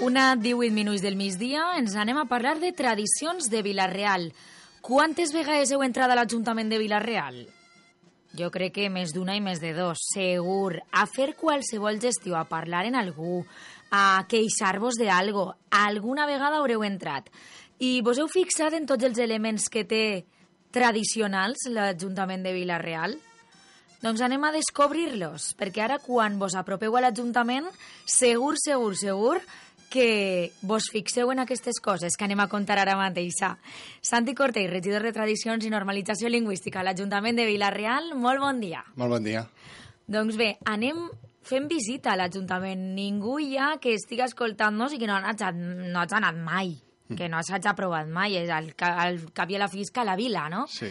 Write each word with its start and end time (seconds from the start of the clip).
Una 0.00 0.34
18 0.34 0.72
minuts 0.72 1.02
del 1.04 1.18
migdia 1.20 1.74
ens 1.76 1.92
anem 1.92 2.16
a 2.16 2.24
parlar 2.24 2.54
de 2.56 2.70
tradicions 2.72 3.50
de 3.52 3.60
Vilareal. 3.60 4.30
Quantes 4.80 5.34
vegades 5.36 5.74
heu 5.74 5.84
entrat 5.84 6.08
a 6.08 6.16
l'Ajuntament 6.16 6.72
de 6.72 6.78
Vilareal? 6.80 7.42
Jo 8.32 8.48
crec 8.48 8.78
que 8.78 8.88
més 8.88 9.12
d'una 9.12 9.36
i 9.36 9.44
més 9.44 9.60
de 9.60 9.74
dos, 9.76 10.00
segur. 10.14 10.80
A 10.96 11.04
fer 11.04 11.34
qualsevol 11.36 12.00
gestió, 12.00 12.38
a 12.40 12.46
parlar 12.48 12.86
en 12.88 12.96
algú, 12.96 13.44
a 13.92 14.24
queixar-vos 14.24 14.96
d'algo. 14.96 15.50
Alguna 15.68 16.24
vegada 16.24 16.64
haureu 16.64 16.80
entrat. 16.88 17.28
I 17.76 18.00
vos 18.00 18.16
heu 18.16 18.32
fixat 18.32 18.80
en 18.80 18.88
tots 18.88 19.04
els 19.04 19.20
elements 19.20 19.68
que 19.68 19.84
té 19.84 20.04
tradicionals 20.72 21.68
l'Ajuntament 21.68 22.48
de 22.48 22.56
Vilareal? 22.56 23.20
Doncs 24.00 24.22
anem 24.24 24.46
a 24.48 24.54
descobrir-los, 24.54 25.52
perquè 25.60 25.84
ara 25.84 25.98
quan 26.00 26.38
vos 26.40 26.54
apropeu 26.56 26.94
a 26.96 27.02
l'Ajuntament, 27.04 27.66
segur, 28.08 28.54
segur, 28.56 28.94
segur 28.96 29.42
que 29.90 30.52
vos 30.62 30.86
fixeu 30.92 31.32
en 31.34 31.42
aquestes 31.42 31.80
coses 31.82 32.16
que 32.16 32.24
anem 32.24 32.40
a 32.40 32.48
contar 32.48 32.78
ara 32.78 32.94
mateix. 32.96 33.42
Santi 34.00 34.36
Cortell, 34.38 34.70
regidor 34.70 35.02
de 35.02 35.12
Tradicions 35.12 35.66
i 35.66 35.72
Normalització 35.72 36.30
Lingüística 36.30 36.80
a 36.80 36.86
l'Ajuntament 36.86 37.36
de 37.36 37.48
Vilareal, 37.50 38.14
molt 38.14 38.40
bon 38.40 38.62
dia. 38.62 38.84
Molt 38.96 39.18
bon 39.18 39.26
dia. 39.26 39.44
Doncs 40.10 40.38
bé, 40.38 40.54
anem 40.70 41.08
fent 41.46 41.66
visita 41.70 42.14
a 42.14 42.18
l'Ajuntament. 42.20 42.94
Ningú 42.94 43.38
hi 43.42 43.56
ha 43.58 43.74
que 43.82 43.96
estigui 43.98 44.24
escoltant-nos 44.24 44.94
i 44.94 45.02
que 45.02 45.10
no 45.10 45.18
ha 45.18 45.22
anat, 45.24 45.44
no 45.54 46.00
ha 46.00 46.08
anat 46.22 46.38
mai, 46.38 46.76
que 47.16 47.28
no 47.28 47.42
s'hagi 47.42 47.70
aprovat 47.70 48.10
mai. 48.10 48.38
És 48.40 48.50
el, 48.54 48.72
el 49.06 49.22
cap 49.34 49.50
i 49.50 49.58
a 49.58 49.64
la 49.64 49.70
fisca 49.72 50.04
a 50.04 50.10
la 50.12 50.18
vila, 50.18 50.48
no? 50.52 50.66
Sí. 50.70 50.90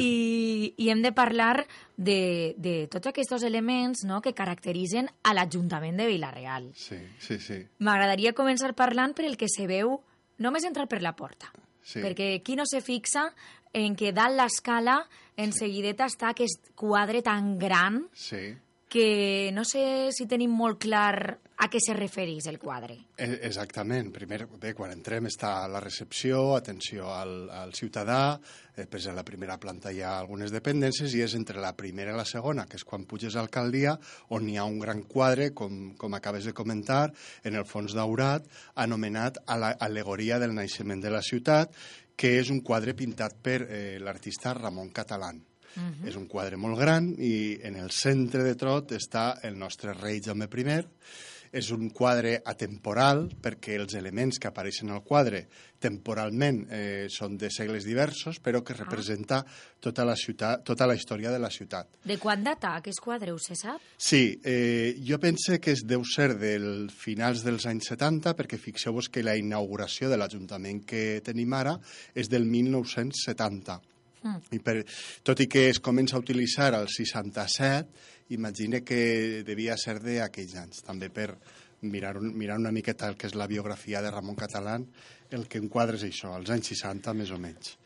I, 0.00 0.74
i 0.78 0.88
hem 0.90 1.02
de 1.02 1.12
parlar 1.12 1.66
de, 1.96 2.54
de 2.56 2.86
tots 2.92 3.10
aquests 3.10 3.42
elements 3.44 4.04
no, 4.08 4.20
que 4.22 4.32
caracteritzen 4.32 5.10
a 5.22 5.34
l'Ajuntament 5.34 5.98
de 6.00 6.06
Vilareal. 6.08 6.70
Sí, 6.78 6.98
sí, 7.18 7.38
sí. 7.42 7.58
M'agradaria 7.84 8.32
començar 8.32 8.72
parlant 8.78 9.12
per 9.14 9.26
el 9.28 9.36
que 9.36 9.50
se 9.52 9.66
veu 9.66 9.98
només 10.38 10.64
entrar 10.64 10.88
per 10.88 11.02
la 11.02 11.14
porta. 11.16 11.52
Sí. 11.82 12.00
Perquè 12.00 12.42
qui 12.46 12.56
no 12.56 12.64
se 12.68 12.80
fixa 12.80 13.28
en 13.72 13.96
que 13.96 14.12
dalt 14.12 14.38
l'escala 14.38 15.00
en 15.36 15.52
seguideta 15.56 16.06
està 16.06 16.30
aquest 16.30 16.72
quadre 16.76 17.22
tan 17.22 17.56
gran 17.58 18.06
Sí. 18.12 18.52
Que 18.92 19.48
no 19.56 19.64
sé 19.64 20.10
si 20.12 20.26
tenim 20.28 20.52
molt 20.52 20.76
clar 20.84 21.38
a 21.62 21.68
què 21.72 21.80
se 21.80 21.94
refereix 21.96 22.44
el 22.50 22.58
quadre. 22.60 22.98
E- 23.16 23.38
Exactament. 23.48 24.10
Primer, 24.12 24.42
bé, 24.60 24.74
quan 24.76 24.90
entrem 24.92 25.30
està 25.30 25.54
la 25.70 25.80
recepció, 25.80 26.56
atenció 26.58 27.06
al, 27.14 27.48
al 27.48 27.72
ciutadà, 27.72 28.36
després 28.76 29.06
a 29.08 29.14
la 29.16 29.24
primera 29.24 29.56
planta 29.62 29.92
hi 29.94 30.02
ha 30.04 30.18
algunes 30.18 30.52
dependències 30.52 31.14
i 31.16 31.22
és 31.24 31.36
entre 31.38 31.62
la 31.62 31.72
primera 31.78 32.12
i 32.12 32.18
la 32.18 32.26
segona, 32.28 32.66
que 32.68 32.76
és 32.76 32.84
quan 32.84 33.06
puges 33.08 33.36
a 33.36 33.40
alcaldia, 33.40 33.94
on 34.36 34.50
hi 34.50 34.58
ha 34.58 34.66
un 34.68 34.76
gran 34.82 35.00
quadre, 35.08 35.52
com, 35.56 35.94
com 35.96 36.18
acabes 36.18 36.44
de 36.44 36.52
comentar, 36.52 37.06
en 37.44 37.56
el 37.56 37.64
fons 37.64 37.94
daurat, 37.96 38.44
anomenat 38.74 39.40
a 39.46 39.56
la 39.56 39.72
alegoria 39.80 40.36
del 40.42 40.52
naixement 40.58 41.00
de 41.00 41.14
la 41.14 41.22
ciutat, 41.24 41.72
que 42.16 42.36
és 42.42 42.52
un 42.52 42.60
quadre 42.60 42.92
pintat 42.92 43.40
per 43.40 43.62
eh, 43.70 43.96
l'artista 44.02 44.52
Ramon 44.58 44.92
Catalán. 44.92 45.40
Uh 45.74 45.82
-huh. 45.82 46.08
És 46.08 46.16
un 46.16 46.26
quadre 46.26 46.56
molt 46.56 46.78
gran 46.78 47.14
i 47.18 47.58
en 47.62 47.76
el 47.76 47.90
centre 47.90 48.42
de 48.42 48.54
tot 48.54 48.92
està 48.92 49.38
el 49.42 49.58
nostre 49.58 49.92
rei 49.92 50.20
Jaume 50.20 50.46
I. 50.46 50.84
És 51.52 51.70
un 51.70 51.90
quadre 51.90 52.40
atemporal 52.48 53.28
perquè 53.42 53.74
els 53.76 53.92
elements 53.94 54.38
que 54.38 54.48
apareixen 54.48 54.88
al 54.90 55.02
quadre 55.04 55.46
temporalment 55.82 56.62
eh, 56.70 57.06
són 57.12 57.36
de 57.36 57.50
segles 57.52 57.84
diversos, 57.84 58.38
però 58.40 58.62
que 58.64 58.76
representa 58.78 59.42
tota 59.82 60.06
la, 60.08 60.14
ciutat, 60.16 60.62
tota 60.64 60.86
la 60.86 60.96
història 60.96 61.30
de 61.34 61.42
la 61.42 61.50
ciutat. 61.50 61.98
De 62.06 62.16
quan 62.22 62.40
data 62.46 62.76
aquest 62.78 63.02
quadre, 63.04 63.34
ho 63.34 63.38
se 63.42 63.58
sap? 63.58 63.82
Sí, 63.98 64.38
eh, 64.42 64.96
jo 65.04 65.18
pense 65.20 65.58
que 65.60 65.74
es 65.76 65.84
deu 65.84 66.06
ser 66.08 66.32
del 66.40 66.88
finals 66.94 67.44
dels 67.44 67.68
anys 67.68 67.92
70, 67.92 68.32
perquè 68.38 68.56
fixeu-vos 68.56 69.10
que 69.12 69.26
la 69.26 69.36
inauguració 69.36 70.08
de 70.08 70.16
l'Ajuntament 70.16 70.86
que 70.88 71.20
tenim 71.26 71.52
ara 71.58 71.76
és 72.14 72.32
del 72.32 72.48
1970. 72.48 73.91
Mm. 74.22 74.38
I 74.54 74.60
per, 74.62 74.76
tot 75.26 75.40
i 75.42 75.48
que 75.50 75.68
es 75.70 75.80
comença 75.82 76.16
a 76.16 76.22
utilitzar 76.22 76.72
al 76.76 76.88
67, 76.88 78.08
imagine 78.36 78.82
que 78.86 79.42
devia 79.46 79.76
ser 79.76 79.98
d'aquells 80.02 80.54
anys, 80.62 80.82
també 80.86 81.10
per 81.12 81.32
mirar, 81.82 82.16
un, 82.18 82.30
mirar 82.38 82.58
una 82.58 82.72
miqueta 82.72 83.08
el 83.10 83.16
que 83.18 83.28
és 83.28 83.34
la 83.34 83.48
biografia 83.50 84.02
de 84.02 84.10
Ramon 84.10 84.38
Catalán, 84.38 84.86
el 85.30 85.48
que 85.48 85.58
enquadra 85.58 85.98
és 85.98 86.06
això, 86.06 86.34
als 86.36 86.52
anys 86.54 86.72
60 86.74 87.16
més 87.18 87.32
o 87.32 87.40
menys. 87.42 87.76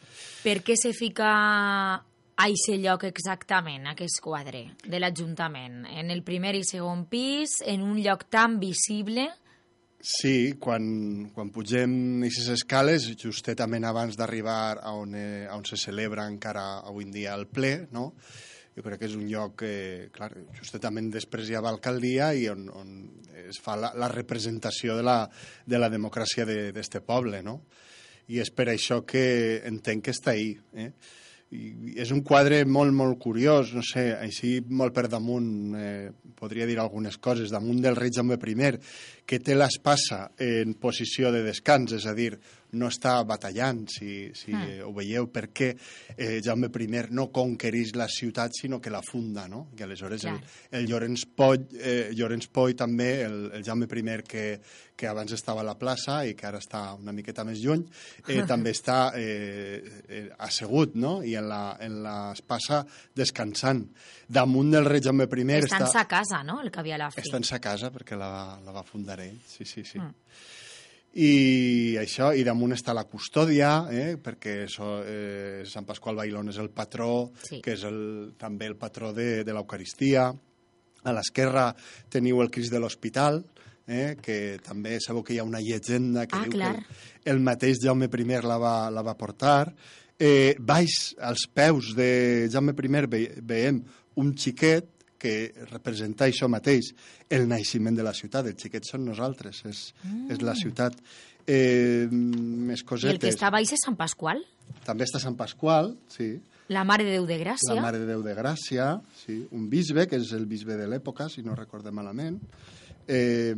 Per 0.44 0.60
què 0.64 0.76
se 0.78 0.92
fica 0.96 1.30
a 1.30 2.46
aquest 2.46 2.76
lloc 2.82 3.06
exactament, 3.08 3.86
aquest 3.88 4.20
quadre 4.24 4.66
de 4.84 5.00
l'Ajuntament? 5.00 5.84
En 5.88 6.12
el 6.12 6.22
primer 6.26 6.54
i 6.58 6.64
segon 6.68 7.06
pis, 7.10 7.60
en 7.64 7.82
un 7.86 7.98
lloc 8.02 8.28
tan 8.30 8.60
visible... 8.62 9.30
Sí, 10.00 10.54
quan, 10.60 11.30
quan 11.34 11.48
pugem 11.54 12.26
aquestes 12.26 12.50
escales, 12.60 13.08
justament 13.20 13.86
abans 13.88 14.18
d'arribar 14.18 14.76
a, 14.82 14.92
on, 14.92 15.16
eh, 15.16 15.46
a 15.48 15.56
on 15.56 15.64
se 15.66 15.78
celebra 15.80 16.28
encara 16.28 16.82
avui 16.84 17.08
en 17.08 17.14
dia 17.14 17.34
el 17.34 17.48
ple, 17.48 17.88
no? 17.96 18.12
jo 18.76 18.84
crec 18.84 19.00
que 19.00 19.08
és 19.08 19.14
un 19.16 19.24
lloc 19.24 19.54
que, 19.62 19.74
clar, 20.12 20.28
justament 20.58 21.08
després 21.08 21.48
hi 21.48 21.56
ha 21.56 21.62
l'alcaldia 21.64 22.28
i 22.36 22.44
on, 22.52 22.66
on 22.76 22.90
es 23.46 23.56
fa 23.62 23.72
la, 23.80 23.94
la 23.96 24.10
representació 24.12 24.98
de 24.98 25.04
la, 25.06 25.22
de 25.64 25.80
la 25.80 25.88
democràcia 25.88 26.44
d'este 26.44 27.00
de, 27.00 27.06
poble, 27.06 27.40
no? 27.46 27.62
I 28.28 28.42
és 28.42 28.50
per 28.52 28.66
això 28.68 29.00
que 29.08 29.62
entenc 29.64 30.04
que 30.04 30.12
està 30.12 30.34
ahí, 30.34 30.50
eh? 30.76 30.90
I 31.54 31.94
és 32.02 32.10
un 32.10 32.24
quadre 32.26 32.64
molt, 32.66 32.90
molt 32.90 33.20
curiós, 33.22 33.70
no 33.76 33.82
sé, 33.86 34.08
així 34.18 34.56
molt 34.66 34.94
per 34.96 35.06
damunt, 35.06 35.76
eh, 35.78 36.10
podria 36.34 36.66
dir 36.66 36.80
algunes 36.82 37.20
coses, 37.22 37.52
damunt 37.54 37.78
del 37.84 37.94
rei 37.94 38.10
Jaume 38.10 38.34
I, 38.34 38.72
que 39.24 39.38
té 39.38 39.54
l'espasa 39.54 40.32
en 40.38 40.74
posició 40.74 41.30
de 41.30 41.44
descans, 41.46 41.92
és 41.92 42.06
a 42.06 42.14
dir, 42.14 42.32
no 42.72 42.88
està 42.90 43.22
batallant, 43.24 43.86
si, 43.88 44.30
si 44.34 44.52
Mm. 44.52 44.82
ho 44.86 44.92
veieu, 44.92 45.28
perquè 45.32 45.76
eh, 46.16 46.40
Jaume 46.44 46.68
I 46.68 46.88
no 47.10 47.28
conquerís 47.32 47.94
la 47.94 48.08
ciutat, 48.08 48.52
sinó 48.60 48.80
que 48.80 48.90
la 48.90 49.02
funda, 49.02 49.46
no? 49.48 49.68
I 49.78 49.82
aleshores 49.82 50.24
el, 50.24 50.38
Clar. 50.38 50.50
el 50.72 50.86
Llorenç 50.86 51.26
Poll, 51.34 51.68
eh, 51.78 52.10
Llorenç 52.12 52.48
Poll 52.48 52.74
també, 52.74 53.22
el, 53.24 53.50
el 53.54 53.64
Jaume 53.64 53.86
I 53.86 54.22
que, 54.26 54.60
que 54.96 55.06
abans 55.06 55.32
estava 55.32 55.60
a 55.60 55.64
la 55.64 55.76
plaça 55.78 56.24
i 56.26 56.34
que 56.34 56.46
ara 56.46 56.58
està 56.58 56.94
una 56.98 57.12
miqueta 57.12 57.44
més 57.44 57.60
lluny, 57.60 57.84
eh, 58.28 58.42
també 58.52 58.70
està 58.72 59.12
eh, 59.14 59.82
eh, 60.08 60.28
assegut, 60.38 60.94
no? 60.94 61.22
I 61.22 61.36
en 61.36 61.48
la, 61.48 61.76
en 61.80 62.02
l'espasa 62.02 62.84
descansant. 63.14 63.86
Damunt 64.28 64.72
del 64.72 64.84
rei 64.84 65.00
Jaume 65.00 65.24
I 65.24 65.44
Està 65.60 65.76
en 65.78 65.86
està, 65.86 65.92
sa 65.92 66.04
casa, 66.08 66.42
no?, 66.42 66.60
el 66.60 66.70
que 66.70 66.80
havia 66.80 66.96
a 66.96 66.98
la 66.98 67.10
fi. 67.10 67.20
està 67.20 67.36
en 67.36 67.44
sa 67.44 67.58
casa 67.60 67.90
perquè 67.92 68.16
la, 68.18 68.58
la 68.64 68.72
va 68.72 68.82
fundar 68.82 69.20
ell, 69.20 69.38
sí, 69.46 69.64
sí, 69.64 69.84
sí. 69.84 69.98
Mm. 69.98 70.14
I 71.16 71.96
això, 71.96 72.28
i 72.36 72.42
damunt 72.44 72.74
està 72.76 72.92
la 72.92 73.06
custòdia, 73.08 73.86
eh, 73.90 74.16
perquè 74.20 74.66
això, 74.66 74.98
eh, 75.08 75.62
Sant 75.64 75.86
Pasqual 75.88 76.18
Bailón 76.18 76.50
és 76.52 76.58
el 76.60 76.68
patró, 76.70 77.30
Sí. 77.42 77.62
que 77.64 77.72
és 77.72 77.84
el, 77.88 78.34
també 78.36 78.66
el 78.68 78.76
patró 78.76 79.14
de, 79.16 79.42
de 79.42 79.52
l'Eucaristia. 79.56 80.26
A 81.06 81.12
l'esquerra 81.14 81.70
teniu 82.10 82.42
el 82.42 82.50
Crist 82.50 82.72
de 82.74 82.80
l'Hospital, 82.82 83.44
eh, 83.88 84.16
que 84.20 84.58
també 84.62 84.98
sabeu 85.00 85.22
que 85.24 85.32
hi 85.34 85.38
ha 85.38 85.44
una 85.46 85.60
llegenda 85.62 86.26
que 86.26 86.36
Ah, 86.36 86.42
diu 86.44 86.52
clar. 86.52 86.74
que 86.74 87.30
el, 87.30 87.36
el 87.36 87.40
mateix 87.40 87.78
Jaume 87.80 88.10
I 88.12 88.42
la 88.42 88.58
va, 88.58 88.90
la 88.90 89.02
va 89.02 89.16
portar. 89.16 89.72
Eh, 90.18 90.54
baix, 90.58 91.14
als 91.20 91.46
peus 91.52 91.94
de 91.96 92.48
Jaume 92.52 92.72
I, 92.76 93.06
ve, 93.06 93.22
veiem 93.42 93.82
un 94.16 94.34
xiquet 94.36 94.95
que 95.26 95.66
representa 95.72 96.28
això 96.30 96.48
mateix, 96.50 96.92
el 97.30 97.48
naixement 97.50 97.96
de 97.98 98.04
la 98.06 98.14
ciutat. 98.14 98.46
Els 98.52 98.62
xiquets 98.62 98.94
són 98.94 99.06
nosaltres, 99.08 99.64
és, 99.66 99.86
mm. 100.04 100.28
és 100.36 100.44
la 100.46 100.54
ciutat. 100.58 100.98
Eh, 101.46 102.06
més 102.10 102.82
I 102.82 102.86
cosetes. 102.86 103.14
el 103.14 103.22
que 103.22 103.30
està 103.34 103.50
baix 103.54 103.72
és 103.74 103.82
Sant 103.86 103.98
Pasqual, 103.98 104.42
També 104.82 105.06
està 105.06 105.20
Sant 105.22 105.36
Pasqual, 105.38 105.92
sí. 106.10 106.32
la 106.74 106.82
Mare 106.82 107.04
de 107.06 107.12
Déu 107.14 107.26
de 107.26 107.36
Gràcia. 107.38 107.74
La 107.74 107.84
Mare 107.84 108.00
de 108.02 108.08
Déu 108.08 108.22
de 108.24 108.34
Gràcia, 108.34 108.88
sí. 109.20 109.38
un 109.54 109.68
bisbe, 109.70 110.08
que 110.10 110.18
és 110.18 110.32
el 110.34 110.46
bisbe 110.50 110.74
de 110.78 110.88
l'època, 110.90 111.28
si 111.30 111.44
no 111.46 111.54
recordem 111.54 111.94
malament. 111.94 112.40
Eh, 113.06 113.54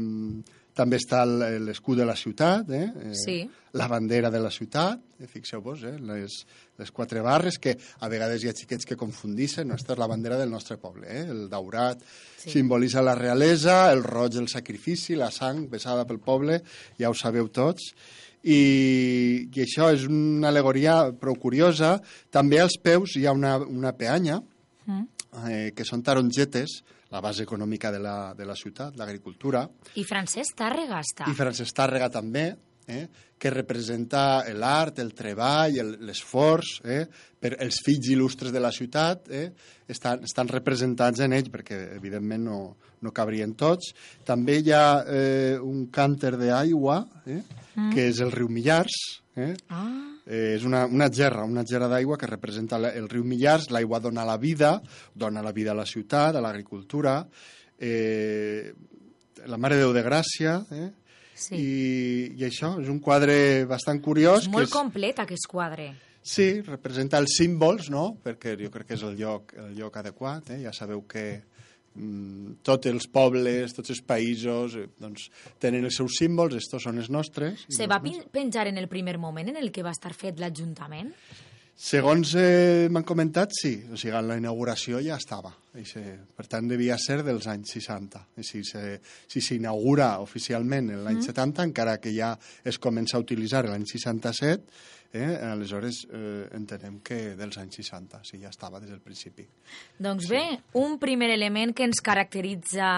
també 0.78 1.00
està 1.00 1.24
el- 1.26 1.64
l'escut 1.66 1.98
de 1.98 2.04
la 2.06 2.14
ciutat, 2.16 2.68
eh? 2.70 2.84
eh, 3.08 3.14
Sí. 3.18 3.38
la 3.74 3.88
bandera 3.90 4.30
de 4.30 4.38
la 4.40 4.50
ciutat, 4.54 5.00
eh? 5.20 5.26
fixeu-vos, 5.26 5.82
eh? 5.84 5.96
les, 5.98 6.36
les 6.78 6.90
quatre 6.94 7.20
barres, 7.20 7.58
que 7.58 7.74
a 8.00 8.08
vegades 8.08 8.44
hi 8.44 8.48
ha 8.48 8.54
xiquets 8.54 8.86
que 8.86 8.96
confundissin, 8.96 9.66
no? 9.68 9.74
Esta 9.74 9.92
és 9.96 9.98
la 9.98 10.06
bandera 10.08 10.38
del 10.38 10.50
nostre 10.54 10.78
poble, 10.78 11.08
eh? 11.10 11.24
el 11.28 11.48
daurat 11.50 11.98
Sí. 12.00 12.44
sí. 12.44 12.50
simbolitza 12.60 13.02
la 13.02 13.16
realesa, 13.18 13.90
el 13.92 14.04
roig 14.06 14.38
el 14.38 14.46
sacrifici, 14.48 15.16
la 15.18 15.32
sang 15.34 15.66
vessada 15.68 16.06
pel 16.06 16.20
poble, 16.22 16.62
ja 16.98 17.10
ho 17.10 17.14
sabeu 17.18 17.48
tots, 17.50 17.90
i, 18.44 19.48
i 19.52 19.60
això 19.64 19.90
és 19.92 20.06
una 20.08 20.48
alegoria 20.52 21.10
prou 21.18 21.34
curiosa. 21.36 21.96
També 22.30 22.60
als 22.62 22.78
peus 22.80 23.16
hi 23.18 23.26
ha 23.26 23.32
una, 23.36 23.58
una 23.58 23.92
peanya, 23.98 24.40
Mm. 24.88 25.02
eh, 25.50 25.72
que 25.76 25.84
són 25.84 26.00
tarongetes, 26.02 26.78
la 27.10 27.20
base 27.24 27.44
econòmica 27.46 27.92
de 27.94 28.00
la, 28.04 28.16
de 28.36 28.46
la 28.46 28.56
ciutat, 28.56 28.96
l'agricultura, 29.00 29.64
I 29.96 30.04
Francesc 30.04 30.56
Tàrrega 30.58 31.00
està. 31.00 31.28
i 31.30 31.36
Francesc 31.36 31.76
Tàrrega 31.76 32.10
també, 32.12 32.50
eh, 32.88 33.06
que 33.38 33.50
representa 33.50 34.42
l'art, 34.56 34.98
el 34.98 35.12
treball, 35.14 35.76
l'esforç, 36.08 36.80
eh, 36.84 37.04
per 37.38 37.54
els 37.62 37.78
fills 37.84 38.10
il·lustres 38.10 38.50
de 38.50 38.60
la 38.60 38.72
ciutat, 38.74 39.28
eh, 39.30 39.52
estan, 39.86 40.24
estan 40.24 40.48
representats 40.50 41.20
en 41.20 41.36
ells, 41.36 41.52
perquè 41.52 41.78
evidentment 41.94 42.44
no, 42.48 42.58
no 43.00 43.14
cabrien 43.14 43.54
tots. 43.54 43.92
També 44.26 44.58
hi 44.58 44.72
ha 44.74 45.04
eh, 45.06 45.56
un 45.62 45.86
cànter 45.94 46.34
d'aigua, 46.40 47.02
eh, 47.26 47.42
mm. 47.76 47.92
que 47.94 48.08
és 48.10 48.22
el 48.24 48.34
riu 48.34 48.50
Millars, 48.50 48.98
eh, 49.36 49.54
ah. 49.68 50.17
Eh, 50.28 50.58
és 50.58 50.64
una, 50.68 50.84
una 50.84 51.08
gerra, 51.08 51.46
una 51.48 51.64
gerra 51.64 51.88
d'aigua 51.88 52.18
que 52.20 52.28
representa 52.28 52.76
el 52.76 53.08
riu 53.08 53.24
Millars. 53.24 53.70
L'aigua 53.72 54.00
dona 54.04 54.26
la 54.28 54.36
vida, 54.36 54.76
dona 55.16 55.42
la 55.42 55.54
vida 55.56 55.72
a 55.72 55.78
la 55.78 55.86
ciutat, 55.88 56.36
a 56.36 56.44
l'agricultura. 56.44 57.22
Eh, 57.80 58.74
la 59.48 59.56
Mare 59.56 59.78
Déu 59.80 59.94
de 59.96 60.02
Gràcia, 60.04 60.58
eh? 60.74 60.90
Sí. 61.38 61.54
I, 61.54 61.70
I 62.34 62.44
això 62.48 62.74
és 62.82 62.90
un 62.90 62.98
quadre 63.00 63.64
bastant 63.70 64.02
curiós. 64.04 64.44
És 64.44 64.52
molt 64.52 64.66
que 64.66 64.72
és... 64.72 64.74
complet, 64.74 65.22
aquest 65.22 65.48
quadre. 65.48 65.92
Sí, 66.28 66.60
representa 66.66 67.20
els 67.22 67.38
símbols, 67.38 67.88
no? 67.94 68.18
perquè 68.20 68.56
jo 68.60 68.68
crec 68.74 68.90
que 68.90 68.98
és 68.98 69.04
el 69.06 69.14
lloc, 69.16 69.54
el 69.56 69.70
lloc 69.78 69.96
adequat. 69.96 70.50
Eh? 70.52 70.58
Ja 70.66 70.74
sabeu 70.76 71.06
que 71.08 71.24
tots 72.62 72.90
els 72.90 73.08
pobles, 73.12 73.74
tots 73.76 73.92
els 73.94 74.00
països, 74.06 74.76
eh, 74.78 74.86
doncs, 75.00 75.28
tenen 75.62 75.84
els 75.88 75.98
seus 76.00 76.18
símbols, 76.20 76.56
estos 76.58 76.86
són 76.88 76.98
els 77.02 77.10
nostres. 77.10 77.66
Se 77.68 77.88
va 77.90 78.00
penjar 78.02 78.68
en 78.70 78.78
el 78.78 78.88
primer 78.88 79.18
moment 79.18 79.48
en 79.48 79.60
el 79.60 79.70
que 79.72 79.84
va 79.86 79.94
estar 79.96 80.14
fet 80.14 80.40
l'Ajuntament? 80.40 81.12
Segons 81.78 82.32
eh, 82.34 82.88
m'han 82.90 83.06
comentat, 83.06 83.52
sí. 83.54 83.76
O 83.92 83.96
sigui, 83.96 84.16
la 84.26 84.38
inauguració 84.40 84.98
ja 85.04 85.14
estava. 85.20 85.52
Eixe, 85.78 86.02
per 86.34 86.48
tant, 86.50 86.66
devia 86.66 86.96
ser 86.98 87.20
dels 87.22 87.46
anys 87.50 87.76
60. 87.76 88.22
I 88.42 88.44
si 88.44 89.42
s'inaugura 89.44 90.10
si 90.16 90.26
oficialment 90.26 90.90
l'any 90.96 91.20
mm. 91.20 91.26
70, 91.30 91.66
encara 91.70 91.98
que 92.02 92.14
ja 92.14 92.32
es 92.66 92.80
comença 92.82 93.16
a 93.16 93.22
utilitzar 93.22 93.64
l'any 93.68 93.86
67, 93.86 94.80
eh, 95.12 95.38
aleshores 95.40 96.06
eh, 96.12 96.48
entenem 96.52 96.98
que 97.00 97.34
dels 97.38 97.56
anys 97.60 97.78
60, 97.80 98.20
sí, 98.28 98.38
ja 98.42 98.50
estava 98.52 98.80
des 98.80 98.90
del 98.90 99.00
principi. 99.00 99.46
Doncs 99.98 100.26
sí. 100.26 100.34
bé, 100.34 100.42
un 100.80 100.98
primer 101.00 101.30
element 101.32 101.72
que 101.76 101.86
ens 101.88 102.02
caracteritza 102.04 102.88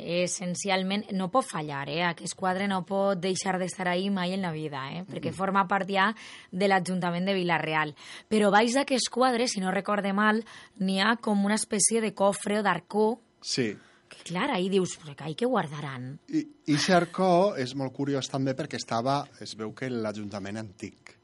essencialment, 0.00 1.10
no 1.16 1.28
pot 1.32 1.46
fallar, 1.48 1.84
eh? 1.92 2.00
aquest 2.08 2.36
quadre 2.38 2.68
no 2.70 2.82
pot 2.88 3.20
deixar 3.20 3.58
d'estar 3.60 3.90
ahí 3.92 4.08
mai 4.10 4.32
en 4.36 4.46
la 4.46 4.52
vida, 4.52 4.86
eh? 4.92 5.04
perquè 5.08 5.30
mm. 5.30 5.36
forma 5.36 5.66
part 5.68 5.90
ja 5.92 6.08
de 6.50 6.70
l'Ajuntament 6.70 7.28
de 7.28 7.36
Vilareal. 7.36 7.94
Però 8.32 8.50
baix 8.54 8.78
d'aquest 8.78 9.12
quadre, 9.12 9.48
si 9.48 9.60
no 9.60 9.74
recorde 9.74 10.14
mal, 10.16 10.40
n'hi 10.80 11.00
ha 11.02 11.16
com 11.20 11.44
una 11.44 11.60
espècie 11.60 12.00
de 12.00 12.11
cofre 12.14 12.60
o 12.60 12.66
d'arcó 12.66 13.06
Sí, 13.42 13.72
que 14.12 14.22
clar, 14.28 14.50
ahí 14.52 14.68
dius, 14.68 14.98
però 15.00 15.14
que 15.16 15.32
què 15.40 15.48
guardaran? 15.48 16.12
I, 16.28 16.44
i 16.68 16.76
Xarcó 16.76 17.54
és 17.58 17.72
molt 17.78 17.94
curiós 17.96 18.28
també 18.28 18.52
perquè 18.58 18.76
estava, 18.80 19.22
es 19.40 19.56
veu 19.58 19.72
que 19.76 19.88
l'Ajuntament 19.88 20.60
antic. 20.60 21.16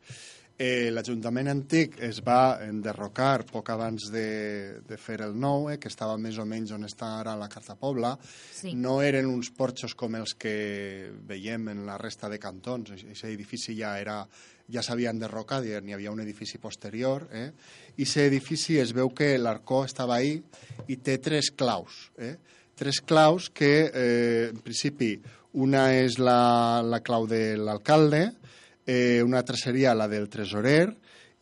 Eh, 0.58 0.90
L'Ajuntament 0.90 1.46
antic 1.52 2.00
es 2.02 2.18
va 2.26 2.58
enderrocar 2.64 3.44
poc 3.46 3.68
abans 3.70 4.08
de, 4.10 4.80
de 4.82 4.96
fer 4.98 5.20
el 5.22 5.36
nou, 5.38 5.68
eh, 5.70 5.76
que 5.78 5.86
estava 5.86 6.16
més 6.18 6.40
o 6.42 6.46
menys 6.50 6.72
on 6.74 6.82
està 6.88 7.12
ara 7.20 7.36
la 7.38 7.46
Carta 7.52 7.76
Pobla. 7.78 8.16
Sí. 8.18 8.74
No 8.74 8.96
eren 9.06 9.30
uns 9.30 9.52
porxos 9.54 9.94
com 9.94 10.18
els 10.18 10.34
que 10.34 11.12
veiem 11.30 11.70
en 11.70 11.84
la 11.86 11.94
resta 12.02 12.26
de 12.26 12.40
cantons. 12.42 12.90
Aquest 12.96 13.28
edifici 13.30 13.78
ja 13.78 13.94
era 14.02 14.24
ja 14.68 14.82
s'havia 14.84 15.14
enderrocat, 15.14 15.64
i 15.64 15.78
n'hi 15.80 15.94
havia 15.96 16.12
un 16.12 16.20
edifici 16.20 16.58
posterior, 16.60 17.24
eh? 17.32 17.48
i 17.96 18.04
aquest 18.04 18.26
edifici 18.26 18.76
es 18.82 18.92
veu 18.92 19.08
que 19.16 19.36
l'arcó 19.38 19.84
estava 19.86 20.18
ahí 20.18 20.36
i 20.88 20.98
té 21.00 21.16
tres 21.22 21.52
claus. 21.56 22.08
Eh? 22.18 22.34
Tres 22.78 23.00
claus 23.00 23.48
que, 23.48 23.72
eh, 23.88 24.50
en 24.50 24.60
principi, 24.66 25.14
una 25.58 25.88
és 25.96 26.18
la, 26.18 26.82
la 26.84 27.00
clau 27.00 27.26
de 27.30 27.56
l'alcalde, 27.56 28.26
eh, 28.88 29.22
una 29.22 29.38
altra 29.44 29.56
seria 29.56 29.92
la 29.94 30.08
del 30.08 30.30
tresorer 30.32 30.88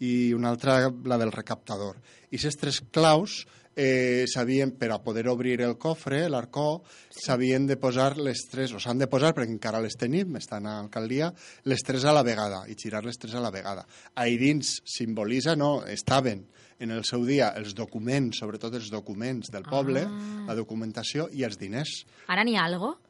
i 0.02 0.32
una 0.34 0.50
altra 0.50 0.90
la 0.90 1.16
del 1.16 1.30
recaptador. 1.30 2.00
I 2.26 2.34
aquestes 2.34 2.58
tres 2.58 2.80
claus 2.90 3.44
eh, 3.76 4.24
sabien, 4.26 4.72
per 4.74 4.90
a 4.90 4.98
poder 5.04 5.28
obrir 5.28 5.60
el 5.62 5.76
cofre, 5.78 6.24
l'arcó, 6.32 6.82
s'havien 7.12 7.68
de 7.68 7.76
posar 7.78 8.16
les 8.18 8.42
tres, 8.50 8.74
o 8.74 8.82
s'han 8.82 8.98
de 8.98 9.06
posar, 9.06 9.30
perquè 9.36 9.52
encara 9.52 9.84
les 9.84 9.94
tenim, 10.00 10.34
estan 10.40 10.66
a 10.66 10.80
l'alcaldia, 10.80 11.30
les 11.70 11.86
tres 11.86 12.04
a 12.08 12.16
la 12.16 12.24
vegada, 12.26 12.64
i 12.66 12.74
girar 12.74 13.04
les 13.06 13.20
tres 13.20 13.36
a 13.38 13.44
la 13.44 13.54
vegada. 13.54 13.86
Ahí 14.16 14.40
dins 14.42 14.80
simbolitza, 14.82 15.54
no, 15.54 15.84
estaven 15.86 16.48
en 16.80 16.90
el 16.90 17.06
seu 17.08 17.22
dia 17.24 17.54
els 17.56 17.76
documents, 17.76 18.42
sobretot 18.42 18.74
els 18.74 18.90
documents 18.90 19.54
del 19.54 19.64
poble, 19.70 20.02
ah. 20.02 20.46
la 20.50 20.58
documentació 20.58 21.30
i 21.32 21.46
els 21.46 21.60
diners. 21.60 22.02
Ara 22.26 22.44
n'hi 22.44 22.58
ha 22.58 22.66
alguna 22.66 23.05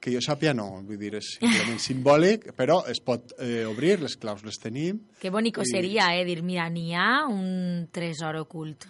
que 0.00 0.12
jo 0.14 0.22
sàpia 0.24 0.54
no, 0.56 0.80
vull 0.86 0.98
dir, 1.00 1.12
és 1.20 1.34
simplement 1.36 1.80
simbòlic, 1.82 2.50
però 2.56 2.80
es 2.88 3.02
pot 3.04 3.34
eh, 3.38 3.66
obrir, 3.68 3.98
les 4.00 4.16
claus 4.20 4.44
les 4.46 4.58
tenim. 4.58 5.02
Que 5.20 5.28
bonico 5.28 5.60
i... 5.60 5.68
seria, 5.68 6.06
eh, 6.16 6.24
dir, 6.24 6.40
mira, 6.40 6.64
n'hi 6.72 6.94
ha 6.96 7.26
un 7.28 7.88
tresor 7.92 8.38
ocult. 8.40 8.86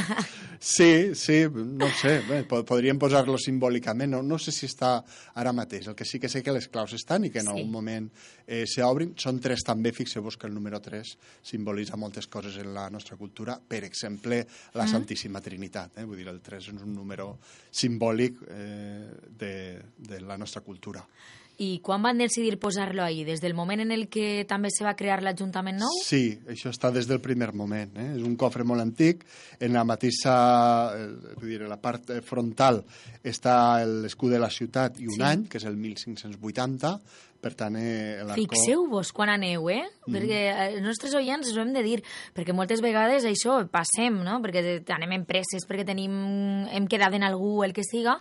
sí, 0.58 1.12
sí, 1.12 1.42
no 1.52 1.90
sé, 2.00 2.14
bé, 2.24 2.38
podríem 2.48 2.96
posar-lo 2.96 3.36
simbòlicament, 3.36 4.14
no, 4.16 4.22
no 4.24 4.38
sé 4.40 4.54
si 4.56 4.64
està 4.70 4.94
ara 5.36 5.52
mateix, 5.52 5.90
el 5.92 5.98
que 5.98 6.08
sí 6.08 6.16
que 6.22 6.32
sé 6.32 6.40
que 6.42 6.56
les 6.56 6.70
claus 6.72 6.96
estan 6.96 7.28
i 7.28 7.32
que 7.34 7.44
en 7.44 7.50
sí. 7.50 7.52
algun 7.52 7.70
moment 7.74 8.08
eh, 8.46 8.64
s'obrin, 8.64 9.12
són 9.20 9.42
tres 9.44 9.66
també, 9.68 9.92
fixeu-vos 9.92 10.40
que 10.40 10.48
el 10.48 10.56
número 10.56 10.80
3 10.80 11.12
simbolitza 11.44 12.00
moltes 12.00 12.30
coses 12.32 12.56
en 12.64 12.72
la 12.72 12.88
nostra 12.88 13.20
cultura, 13.20 13.60
per 13.60 13.84
exemple, 13.84 14.46
la 14.72 14.86
mm. 14.86 14.96
Santíssima 14.96 15.44
Trinitat, 15.44 16.00
eh? 16.00 16.08
vull 16.08 16.24
dir, 16.24 16.30
el 16.32 16.40
3 16.40 16.70
és 16.72 16.86
un 16.88 16.96
número 16.96 17.34
simbòlic 17.68 18.46
eh, 18.48 19.10
de, 19.28 19.56
de 20.08 20.24
la 20.24 20.40
nostra 20.40 20.64
cultura. 20.64 21.04
I 21.58 21.80
quan 21.80 22.02
van 22.04 22.18
decidir 22.20 22.58
posar-lo 22.60 23.02
ahí? 23.02 23.22
Des 23.24 23.40
del 23.40 23.54
moment 23.56 23.80
en 23.80 23.92
el 23.94 24.06
que 24.12 24.44
també 24.48 24.68
se 24.70 24.84
va 24.84 24.96
crear 24.96 25.22
l'Ajuntament 25.24 25.78
nou? 25.80 26.00
Sí, 26.04 26.36
això 26.52 26.68
està 26.74 26.90
des 26.92 27.08
del 27.08 27.22
primer 27.24 27.52
moment. 27.56 27.94
Eh? 27.96 28.10
És 28.18 28.24
un 28.26 28.36
cofre 28.36 28.64
molt 28.64 28.84
antic. 28.84 29.24
En 29.60 29.72
la 29.72 29.84
mateixa, 29.88 30.34
eh, 30.96 31.36
dir, 31.40 31.62
la 31.64 31.80
part 31.80 32.12
frontal 32.26 32.82
està 33.24 33.56
l'escut 33.86 34.34
de 34.34 34.42
la 34.42 34.52
ciutat 34.52 35.00
i 35.00 35.08
un 35.08 35.16
sí. 35.16 35.24
any, 35.24 35.46
que 35.48 35.56
és 35.56 35.64
el 35.64 35.80
1580, 35.80 36.92
per 37.46 37.52
tant, 37.54 37.76
eh, 37.78 38.24
Fixeu-vos 38.34 39.12
quan 39.14 39.30
aneu, 39.30 39.68
eh? 39.70 39.84
Mm. 40.06 40.14
Perquè 40.14 40.38
eh, 40.48 40.66
els 40.72 40.82
nostres 40.82 41.14
oients 41.14 41.52
ho 41.52 41.62
hem 41.62 41.72
de 41.76 41.82
dir, 41.84 42.00
perquè 42.34 42.54
moltes 42.56 42.82
vegades 42.82 43.26
això 43.28 43.58
passem, 43.70 44.18
no? 44.26 44.40
Perquè 44.42 44.80
anem 44.96 45.18
en 45.18 45.26
presses, 45.28 45.66
perquè 45.68 45.84
tenim, 45.86 46.16
hem 46.72 46.88
quedat 46.90 47.14
en 47.14 47.26
algú, 47.28 47.60
el 47.62 47.74
que 47.76 47.84
siga, 47.86 48.16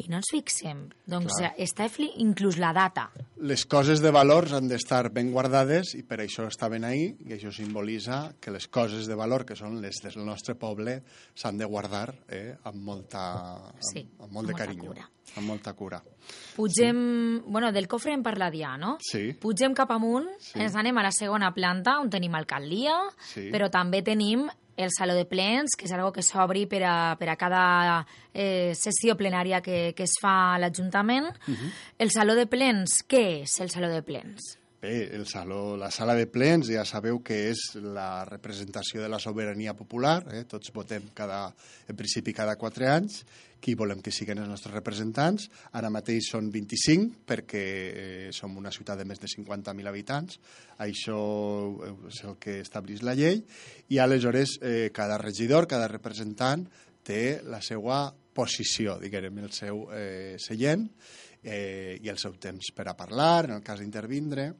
i 0.00 0.08
no 0.10 0.20
ens 0.20 0.30
fixem. 0.32 0.86
Doncs 1.10 1.36
Clar. 1.36 1.52
està 1.60 1.88
inclús 2.22 2.58
la 2.60 2.72
data. 2.72 3.08
Les 3.44 3.64
coses 3.66 4.00
de 4.00 4.12
valors 4.14 4.52
han 4.56 4.68
d'estar 4.70 5.10
ben 5.12 5.30
guardades 5.32 5.94
i 5.98 6.02
per 6.06 6.20
això 6.24 6.46
estaven 6.48 6.84
ahí, 6.84 7.10
i 7.26 7.34
això 7.36 7.52
simbolitza 7.52 8.34
que 8.40 8.50
les 8.50 8.68
coses 8.68 9.06
de 9.06 9.14
valor, 9.14 9.44
que 9.44 9.56
són 9.56 9.80
les 9.82 10.00
del 10.02 10.24
nostre 10.24 10.54
poble, 10.54 11.00
s'han 11.34 11.58
de 11.58 11.68
guardar 11.68 12.14
eh, 12.28 12.56
amb, 12.64 12.80
molta, 12.82 13.24
amb, 13.70 13.82
sí, 13.92 14.06
amb 14.18 14.32
molt 14.32 14.46
amb 14.46 14.52
de 14.52 14.58
carinyo. 14.62 14.92
Cura. 14.94 15.08
Amb 15.36 15.46
molta 15.46 15.74
cura. 15.78 16.00
Pugem... 16.56 16.96
Sí. 17.40 17.50
Bueno, 17.50 17.70
del 17.72 17.86
cofre 17.88 18.14
hem 18.14 18.22
parlat 18.22 18.54
ja, 18.56 18.76
no? 18.80 18.96
Sí. 19.04 19.30
Pugem 19.40 19.76
cap 19.78 19.92
amunt, 19.94 20.26
sí. 20.42 20.58
ens 20.62 20.74
anem 20.78 20.98
a 20.98 21.04
la 21.06 21.12
segona 21.14 21.52
planta, 21.54 21.98
on 22.02 22.10
tenim 22.10 22.34
alcaldia, 22.38 22.96
sí. 23.30 23.48
però 23.52 23.70
també 23.70 24.02
tenim 24.06 24.48
el 24.84 24.90
saló 24.96 25.14
de 25.14 25.26
plens, 25.28 25.76
que 25.76 25.86
és 25.88 25.92
algo 25.92 26.12
que 26.12 26.24
s'obri 26.24 26.66
per, 26.70 26.82
a, 26.86 26.94
per 27.20 27.28
a 27.32 27.36
cada 27.40 27.64
eh, 28.32 28.72
sessió 28.78 29.16
plenària 29.16 29.60
que, 29.64 29.92
que 29.96 30.06
es 30.06 30.16
fa 30.22 30.54
a 30.54 30.58
l'Ajuntament. 30.58 31.30
Uh 31.46 31.54
-huh. 31.54 31.70
El 31.98 32.10
saló 32.10 32.34
de 32.34 32.46
plens, 32.46 33.04
què 33.08 33.42
és 33.42 33.60
el 33.60 33.70
saló 33.70 33.88
de 33.88 34.02
plens? 34.02 34.56
Bé, 34.80 35.14
el 35.14 35.26
saló, 35.26 35.76
la 35.76 35.90
sala 35.92 36.14
de 36.16 36.24
plens 36.24 36.70
ja 36.72 36.86
sabeu 36.88 37.18
que 37.20 37.36
és 37.50 37.74
la 37.84 38.24
representació 38.24 39.02
de 39.02 39.10
la 39.12 39.18
sobirania 39.20 39.74
popular, 39.76 40.22
eh? 40.32 40.46
tots 40.48 40.72
votem 40.72 41.10
cada, 41.12 41.50
en 41.84 41.98
principi 41.98 42.32
cada 42.32 42.54
quatre 42.56 42.88
anys, 42.88 43.18
qui 43.60 43.74
volem 43.76 44.00
que 44.00 44.08
siguin 44.08 44.40
els 44.40 44.48
nostres 44.48 44.72
representants. 44.72 45.50
Ara 45.76 45.90
mateix 45.92 46.30
són 46.32 46.48
25 46.54 47.26
perquè 47.28 47.64
eh, 47.90 48.30
som 48.32 48.56
una 48.56 48.72
ciutat 48.72 49.02
de 49.02 49.04
més 49.04 49.20
de 49.20 49.28
50.000 49.28 49.92
habitants, 49.92 50.40
això 50.80 51.20
és 52.08 52.22
el 52.24 52.38
que 52.40 52.62
estableix 52.64 53.04
la 53.04 53.18
llei, 53.20 53.44
i 53.92 54.00
aleshores 54.00 54.56
eh, 54.64 54.88
cada 54.96 55.20
regidor, 55.20 55.68
cada 55.68 55.92
representant 55.92 56.64
té 57.04 57.42
la 57.44 57.60
seva 57.60 58.06
posició, 58.34 58.98
diguem, 59.00 59.40
el 59.42 59.52
seu 59.54 59.86
eh, 59.94 60.36
seient, 60.38 60.86
eh, 61.42 61.98
i 62.02 62.10
el 62.12 62.18
seu 62.20 62.36
temps 62.40 62.72
per 62.76 62.88
a 62.90 62.96
parlar, 62.98 63.46
en 63.48 63.56
el 63.58 63.64
cas 63.66 63.80
d'intervindre. 63.80 64.50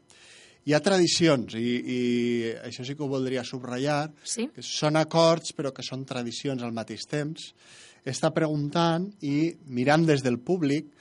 Hi 0.69 0.75
ha 0.77 0.83
tradicions, 0.85 1.55
i, 1.57 1.71
i 1.81 2.01
això 2.67 2.85
sí 2.85 2.97
que 2.97 3.05
ho 3.05 3.09
voldria 3.09 3.45
subratllar, 3.47 4.11
sí? 4.23 4.51
que 4.55 4.65
són 4.65 5.01
acords 5.01 5.55
però 5.57 5.73
que 5.73 5.85
són 5.87 6.05
tradicions 6.09 6.63
al 6.63 6.75
mateix 6.77 7.07
temps. 7.09 7.53
Està 8.05 8.31
preguntant 8.33 9.09
i 9.25 9.53
mirant 9.69 10.05
des 10.09 10.23
del 10.25 10.39
públic 10.41 10.93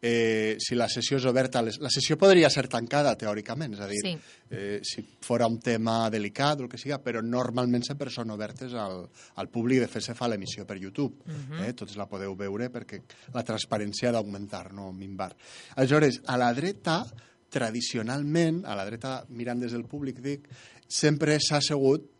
eh, 0.00 0.56
si 0.58 0.76
la 0.78 0.88
sessió 0.88 1.18
és 1.18 1.26
oberta... 1.28 1.62
Les... 1.64 1.78
La 1.82 1.90
sessió 1.92 2.16
podria 2.20 2.50
ser 2.52 2.66
tancada, 2.70 3.14
teòricament, 3.18 3.74
és 3.76 3.82
a 3.82 3.88
dir, 3.90 4.00
sí. 4.04 4.12
eh, 4.50 4.80
si 4.86 5.04
fora 5.24 5.48
un 5.50 5.58
tema 5.62 6.10
delicat 6.12 6.60
o 6.60 6.66
el 6.66 6.72
que 6.72 6.80
siga, 6.80 7.00
però 7.04 7.22
normalment 7.24 7.86
sempre 7.86 8.12
són 8.14 8.32
obertes 8.34 8.74
al, 8.78 9.02
al 9.36 9.50
públic. 9.52 9.82
De 9.84 9.90
fet, 9.90 10.08
se 10.10 10.16
fa 10.18 10.30
l'emissió 10.30 10.66
per 10.66 10.78
YouTube. 10.78 11.24
Uh 11.24 11.32
mhm. 11.32 11.52
-huh. 11.52 11.68
eh? 11.68 11.72
Tots 11.74 11.96
la 11.96 12.08
podeu 12.08 12.36
veure 12.36 12.70
perquè 12.70 13.02
la 13.34 13.44
transparència 13.44 14.08
ha 14.08 14.12
d'augmentar, 14.12 14.72
no 14.72 14.92
minvar. 14.92 15.34
Aleshores, 15.76 16.22
a 16.26 16.36
la 16.36 16.52
dreta 16.54 17.04
tradicionalment, 17.48 18.64
a 18.66 18.74
la 18.76 18.84
dreta, 18.84 19.24
mirant 19.30 19.60
des 19.60 19.72
del 19.72 19.84
públic, 19.84 20.20
dic, 20.20 20.48
sempre 20.86 21.38
s'ha 21.40 21.56
assegut 21.56 22.10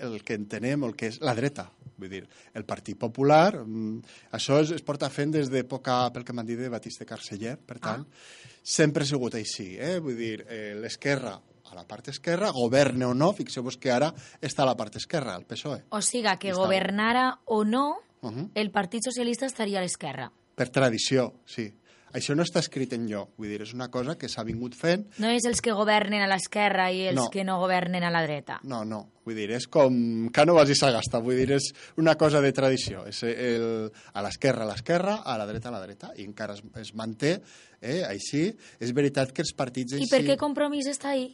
el 0.00 0.22
que 0.22 0.34
entenem, 0.34 0.84
el 0.84 0.94
que 0.94 1.08
és 1.12 1.20
la 1.20 1.34
dreta. 1.34 1.70
Vull 1.96 2.10
dir, 2.10 2.22
el 2.54 2.64
Partit 2.64 2.98
Popular, 2.98 3.60
mm, 3.62 4.16
això 4.36 4.60
es, 4.62 4.74
es 4.74 4.82
porta 4.82 5.10
fent 5.10 5.34
des 5.34 5.50
d'època, 5.52 6.10
pel 6.14 6.24
que 6.24 6.34
m'han 6.34 6.46
dit, 6.46 6.58
de 6.58 6.70
Batista 6.72 7.06
Carceller, 7.08 7.56
per 7.56 7.78
tant, 7.78 8.04
ah. 8.04 8.52
sempre 8.62 9.04
ha 9.04 9.10
sigut 9.10 9.36
així. 9.38 9.74
Eh? 9.78 9.98
Vull 10.02 10.16
dir, 10.18 10.36
eh, 10.48 10.72
l'esquerra 10.80 11.36
a 11.64 11.74
la 11.74 11.86
part 11.88 12.08
esquerra, 12.12 12.50
governe 12.54 13.06
o 13.06 13.14
no, 13.14 13.32
fixeu-vos 13.34 13.78
que 13.80 13.92
ara 13.92 14.10
està 14.40 14.64
a 14.64 14.70
la 14.70 14.76
part 14.78 14.96
esquerra, 15.00 15.36
el 15.38 15.46
PSOE. 15.48 15.84
O 15.90 16.00
siga, 16.04 16.36
que 16.38 16.52
Està... 16.52 16.60
governara 16.60 17.26
o 17.46 17.64
no, 17.64 17.86
uh 18.22 18.30
-huh. 18.30 18.50
el 18.54 18.70
Partit 18.70 19.02
Socialista 19.04 19.46
estaria 19.46 19.78
a 19.78 19.82
l'esquerra. 19.82 20.30
Per 20.54 20.68
tradició, 20.68 21.34
sí. 21.44 21.72
Això 22.14 22.36
no 22.38 22.44
està 22.46 22.60
escrit 22.62 22.92
en 22.94 23.08
lloc, 23.10 23.32
vull 23.40 23.50
dir, 23.50 23.58
és 23.64 23.72
una 23.74 23.88
cosa 23.90 24.14
que 24.14 24.28
s'ha 24.30 24.44
vingut 24.46 24.76
fent. 24.78 25.08
No 25.18 25.32
és 25.34 25.42
els 25.50 25.58
que 25.64 25.74
governen 25.74 26.22
a 26.22 26.28
l'esquerra 26.30 26.86
i 26.94 27.08
els 27.10 27.18
no. 27.18 27.24
que 27.34 27.42
no 27.46 27.56
governen 27.58 28.06
a 28.06 28.12
la 28.14 28.22
dreta. 28.22 28.60
No, 28.70 28.84
no, 28.86 29.00
vull 29.26 29.34
dir, 29.40 29.48
és 29.56 29.66
com 29.66 30.28
Cànovas 30.34 30.70
i 30.70 30.76
Sagasta, 30.78 31.18
vull 31.24 31.40
dir, 31.42 31.48
és 31.56 31.72
una 31.98 32.14
cosa 32.20 32.38
de 32.44 32.52
tradició. 32.54 33.02
És 33.10 33.24
el, 33.26 33.88
a 34.14 34.22
l'esquerra 34.22 34.62
a 34.62 34.70
l'esquerra, 34.70 35.16
a 35.26 35.34
la 35.40 35.48
dreta 35.50 35.72
a 35.72 35.74
la 35.74 35.82
dreta, 35.82 36.12
i 36.14 36.28
encara 36.28 36.54
es, 36.54 36.62
es 36.84 36.94
manté 36.94 37.34
eh, 37.80 38.04
així. 38.06 38.46
És 38.78 38.94
veritat 38.94 39.34
que 39.34 39.42
els 39.42 39.50
partits... 39.58 39.98
I 39.98 40.06
per 40.10 40.22
què 40.28 40.38
Compromís 40.38 40.86
està 40.92 41.16
ahí? 41.16 41.32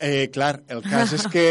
Eh, 0.00 0.30
clar, 0.32 0.56
el 0.72 0.80
cas 0.88 1.12
és 1.18 1.28
que 1.28 1.46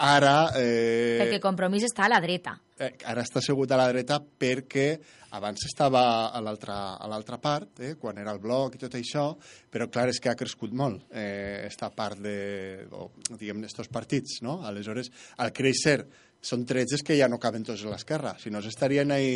ara... 0.00 0.34
Eh, 0.58 1.18
perquè 1.22 1.38
Compromís 1.42 1.86
està 1.86 2.08
a 2.08 2.12
la 2.16 2.20
dreta. 2.24 2.58
Eh, 2.80 2.96
ara 3.06 3.22
està 3.22 3.38
assegut 3.38 3.70
a 3.70 3.78
la 3.78 3.88
dreta 3.92 4.18
perquè 4.18 4.90
abans 5.36 5.66
estava 5.66 6.02
a 6.30 6.40
l'altra 6.42 7.38
part, 7.42 7.80
eh, 7.80 7.94
quan 8.00 8.18
era 8.18 8.32
el 8.34 8.40
bloc 8.42 8.74
i 8.74 8.82
tot 8.82 8.96
això, 8.98 9.28
però 9.70 9.90
clar, 9.90 10.08
és 10.10 10.18
que 10.20 10.30
ha 10.30 10.38
crescut 10.38 10.72
molt 10.72 11.06
eh, 11.12 11.66
esta 11.66 11.90
part 11.94 12.18
de, 12.22 12.88
o, 12.90 13.10
diguem, 13.36 13.62
estos 13.68 13.88
partits, 13.92 14.40
no? 14.42 14.60
Aleshores, 14.66 15.12
al 15.38 15.54
créixer 15.54 16.00
són 16.40 16.64
trets 16.64 17.02
que 17.04 17.16
ja 17.18 17.28
no 17.28 17.38
caben 17.40 17.64
tots 17.66 17.82
a 17.84 17.90
l'esquerra, 17.92 18.32
si 18.40 18.50
no 18.50 18.62
s'estarien 18.64 19.12
ahí... 19.12 19.32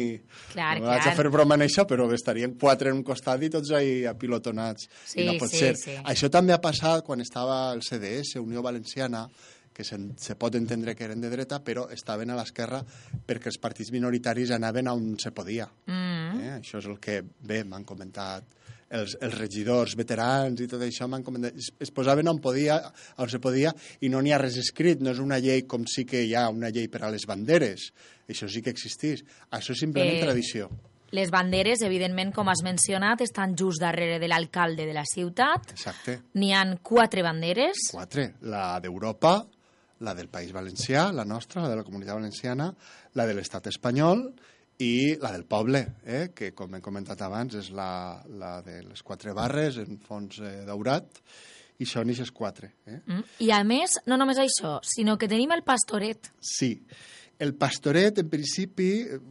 Clar, 0.54 0.78
no 0.78 0.86
clar. 0.86 0.94
vaig 0.94 1.08
a 1.10 1.16
fer 1.18 1.28
broma 1.32 1.58
en 1.58 1.66
això, 1.66 1.84
però 1.88 2.08
estarien 2.16 2.56
quatre 2.60 2.90
en 2.90 3.02
un 3.02 3.04
costat 3.04 3.44
i 3.44 3.50
tots 3.52 3.74
ahí 3.76 4.06
apilotonats. 4.08 4.88
Sí, 5.04 5.20
I 5.20 5.26
no 5.28 5.34
pot 5.42 5.52
sí, 5.52 5.60
ser. 5.60 5.74
Sí. 5.80 5.98
Això 6.00 6.32
també 6.32 6.56
ha 6.56 6.62
passat 6.64 7.04
quan 7.04 7.20
estava 7.20 7.66
el 7.74 7.84
CDS, 7.84 8.40
Unió 8.40 8.64
Valenciana, 8.64 9.26
que 9.74 9.84
se, 9.84 9.98
se 10.16 10.36
pot 10.38 10.54
entendre 10.54 10.94
que 10.94 11.04
eren 11.08 11.20
de 11.20 11.30
dreta, 11.32 11.58
però 11.64 11.88
estaven 11.92 12.30
a 12.30 12.38
l'esquerra 12.38 12.80
perquè 13.26 13.50
els 13.50 13.58
partits 13.58 13.90
minoritaris 13.94 14.54
anaven 14.54 14.92
on 14.92 15.08
se 15.20 15.34
podia. 15.34 15.66
Mm. 15.90 16.44
Eh? 16.44 16.52
Això 16.60 16.78
és 16.78 16.90
el 16.90 17.00
que, 17.02 17.20
bé, 17.42 17.64
m'han 17.66 17.86
comentat 17.88 18.54
els, 18.94 19.16
els 19.20 19.36
regidors 19.38 19.96
veterans 19.98 20.62
i 20.62 20.68
tot 20.70 20.82
això 20.84 21.08
m'han 21.10 21.24
comentat, 21.26 21.58
es, 21.58 21.70
es 21.82 21.92
posaven 21.94 22.30
on, 22.30 22.40
podia, 22.44 22.78
on 23.18 23.30
se 23.30 23.40
podia 23.42 23.74
i 24.04 24.10
no 24.12 24.22
n'hi 24.22 24.34
ha 24.34 24.40
res 24.42 24.58
escrit, 24.62 25.02
no 25.02 25.14
és 25.14 25.22
una 25.22 25.40
llei 25.42 25.66
com 25.68 25.86
sí 25.90 26.06
que 26.08 26.22
hi 26.24 26.34
ha 26.38 26.48
una 26.52 26.70
llei 26.74 26.88
per 26.92 27.04
a 27.04 27.12
les 27.14 27.26
banderes, 27.28 27.90
això 28.30 28.48
sí 28.50 28.62
que 28.64 28.74
existís, 28.74 29.24
això 29.50 29.74
és 29.74 29.86
simplement 29.86 30.18
eh... 30.18 30.26
tradició. 30.26 30.70
Les 31.14 31.30
banderes, 31.30 31.78
evidentment, 31.86 32.32
com 32.34 32.48
has 32.50 32.64
mencionat, 32.66 33.20
estan 33.22 33.52
just 33.54 33.78
darrere 33.78 34.16
de 34.18 34.26
l'alcalde 34.26 34.82
de 34.82 34.94
la 34.96 35.04
ciutat. 35.06 35.68
Exacte. 35.70 36.16
N'hi 36.40 36.48
han 36.50 36.80
quatre 36.82 37.22
banderes. 37.22 37.84
Quatre. 37.94 38.32
La 38.50 38.80
d'Europa, 38.82 39.36
la 40.00 40.14
del 40.14 40.28
País 40.28 40.52
Valencià, 40.52 41.10
la 41.12 41.24
nostra, 41.24 41.62
la 41.62 41.70
de 41.70 41.78
la 41.78 41.86
Comunitat 41.86 42.18
Valenciana, 42.18 42.72
la 43.14 43.26
de 43.26 43.36
l'Estat 43.36 43.68
espanyol 43.70 44.26
i 44.82 45.14
la 45.22 45.30
del 45.30 45.44
poble, 45.46 45.84
eh, 46.04 46.28
que 46.34 46.50
com 46.56 46.74
he 46.74 46.82
comentat 46.82 47.22
abans 47.22 47.54
és 47.60 47.70
la, 47.70 48.20
la 48.40 48.56
de 48.66 48.80
les 48.88 49.02
quatre 49.06 49.34
barres 49.36 49.78
en 49.78 50.00
fons 50.02 50.40
eh, 50.42 50.64
daurat 50.66 51.20
i 51.78 51.86
són 51.86 52.10
aquestes 52.10 52.30
quatre. 52.34 52.72
Eh? 52.86 53.00
Mm. 53.06 53.24
I 53.46 53.50
a 53.54 53.62
més, 53.66 53.98
no 54.10 54.18
només 54.18 54.38
això, 54.42 54.78
sinó 54.86 55.16
que 55.18 55.30
tenim 55.30 55.54
el 55.54 55.64
pastoret. 55.66 56.30
Sí, 56.42 56.76
el 57.38 57.54
pastoret, 57.58 58.20
en 58.22 58.28
principi, 58.30 58.88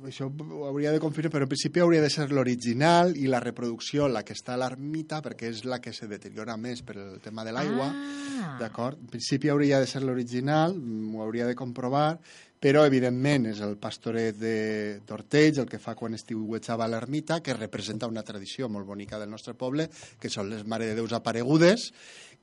això 0.07 0.27
ho 0.27 0.65
hauria 0.67 0.91
de 0.91 0.99
confirmar, 0.99 1.31
però 1.31 1.47
en 1.47 1.51
principi 1.53 1.81
hauria 1.83 2.01
de 2.03 2.11
ser 2.11 2.27
l'original 2.31 3.15
i 3.15 3.29
la 3.31 3.39
reproducció 3.43 4.09
la 4.11 4.23
que 4.27 4.35
està 4.35 4.57
a 4.57 4.59
l'ermita, 4.59 5.21
perquè 5.23 5.51
és 5.51 5.63
la 5.63 5.79
que 5.81 5.93
se 5.95 6.09
deteriora 6.11 6.57
més 6.59 6.83
per 6.83 6.97
el 6.99 7.19
tema 7.23 7.45
de 7.47 7.53
l'aigua, 7.55 7.89
ah. 7.89 8.55
d'acord? 8.59 8.99
En 8.99 9.13
principi 9.13 9.51
hauria 9.53 9.79
de 9.79 9.87
ser 9.87 10.03
l'original, 10.03 10.75
ho 10.75 11.23
hauria 11.23 11.47
de 11.47 11.55
comprovar, 11.55 12.17
però 12.63 12.85
evidentment 12.87 13.49
és 13.49 13.59
el 13.65 13.75
pastoret 13.75 14.37
d'Ortells 14.39 15.59
el 15.59 15.67
que 15.67 15.81
fa 15.83 15.97
quan 15.99 16.15
estiuetjava 16.15 16.87
l'ermita, 16.87 17.41
que 17.43 17.55
representa 17.57 18.07
una 18.07 18.23
tradició 18.23 18.69
molt 18.71 18.87
bonica 18.87 19.19
del 19.19 19.31
nostre 19.31 19.55
poble, 19.59 19.89
que 20.19 20.31
són 20.31 20.47
les 20.51 20.63
Mare 20.63 20.87
de 20.87 20.95
Déus 20.95 21.15
aparegudes, 21.15 21.89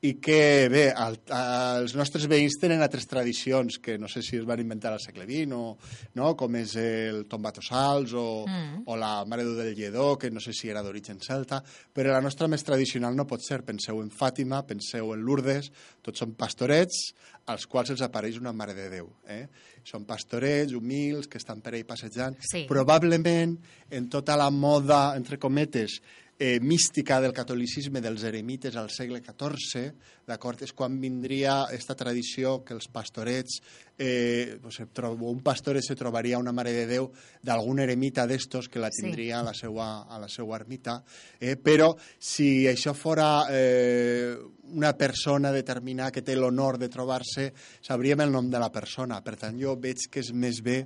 i 0.01 0.15
que, 0.17 0.69
bé, 0.73 0.87
el, 0.97 1.19
els 1.29 1.93
nostres 1.99 2.25
veïns 2.31 2.57
tenen 2.61 2.81
altres 2.81 3.05
tradicions 3.09 3.77
que 3.85 3.99
no 4.01 4.09
sé 4.09 4.23
si 4.25 4.39
es 4.39 4.47
van 4.49 4.63
inventar 4.63 4.95
al 4.95 5.03
segle 5.03 5.27
XX, 5.29 5.53
o, 5.53 5.75
no? 6.17 6.31
com 6.41 6.57
és 6.57 6.73
el 6.81 7.27
tombatossals 7.29 8.15
o, 8.17 8.25
mm. 8.49 8.87
o 8.89 8.97
la 8.97 9.13
Mare 9.29 9.45
Déu 9.45 9.59
del 9.59 9.75
Lledó, 9.77 10.15
que 10.17 10.31
no 10.33 10.41
sé 10.41 10.55
si 10.57 10.73
era 10.73 10.81
d'origen 10.87 11.21
celta, 11.21 11.61
però 11.93 12.15
la 12.15 12.23
nostra 12.25 12.49
més 12.49 12.65
tradicional 12.65 13.19
no 13.19 13.29
pot 13.29 13.45
ser. 13.45 13.61
Penseu 13.67 14.01
en 14.01 14.09
Fàtima, 14.09 14.63
penseu 14.65 15.13
en 15.13 15.21
Lourdes, 15.27 15.69
tots 16.01 16.25
són 16.25 16.33
pastorets 16.39 17.11
als 17.51 17.67
quals 17.69 17.93
els 17.93 18.05
apareix 18.07 18.39
una 18.41 18.55
Mare 18.57 18.73
de 18.79 18.89
Déu. 18.93 19.11
Eh? 19.29 19.45
Són 19.85 20.07
pastorets 20.09 20.73
humils 20.77 21.29
que 21.29 21.41
estan 21.43 21.61
per 21.61 21.75
ahí 21.75 21.85
passejant. 21.85 22.39
Sí. 22.41 22.65
Probablement, 22.71 23.59
en 23.91 24.09
tota 24.09 24.39
la 24.41 24.49
moda, 24.55 25.11
entre 25.19 25.37
cometes, 25.43 26.01
eh, 26.41 26.59
mística 26.59 27.21
del 27.21 27.35
catolicisme 27.37 28.01
dels 28.01 28.23
eremites 28.25 28.73
al 28.81 28.89
segle 28.89 29.21
XIV, 29.21 29.91
d'acord? 30.25 30.63
És 30.65 30.73
quan 30.73 30.97
vindria 30.97 31.59
aquesta 31.67 31.93
tradició 32.01 32.63
que 32.65 32.73
els 32.73 32.89
pastorets, 32.89 33.59
eh, 34.01 34.57
pues, 34.63 34.81
un 34.81 35.43
pastoret 35.45 35.85
se 35.85 35.99
trobaria 36.01 36.41
una 36.41 36.55
Mare 36.57 36.73
de 36.73 36.87
Déu 36.89 37.11
d'algun 37.45 37.85
eremita 37.85 38.25
d'estos 38.27 38.71
que 38.73 38.81
la 38.81 38.89
tindria 38.89 39.37
sí. 39.37 39.41
a, 39.41 39.45
la 39.51 39.53
seva, 39.53 39.91
a 40.09 40.19
la 40.19 40.31
seva 40.33 40.57
ermita, 40.57 41.03
eh, 41.39 41.59
però 41.61 41.93
si 42.17 42.65
això 42.67 42.97
fora 42.97 43.45
eh, 43.53 44.33
una 44.73 44.93
persona 44.97 45.53
determinada 45.53 46.13
que 46.15 46.23
té 46.23 46.37
l'honor 46.37 46.79
de 46.81 46.89
trobar-se, 46.93 47.51
sabríem 47.83 48.23
el 48.25 48.33
nom 48.33 48.51
de 48.51 48.61
la 48.63 48.71
persona. 48.73 49.21
Per 49.25 49.37
tant, 49.41 49.59
jo 49.61 49.77
veig 49.81 50.07
que 50.11 50.23
és 50.25 50.33
més 50.33 50.63
bé 50.65 50.81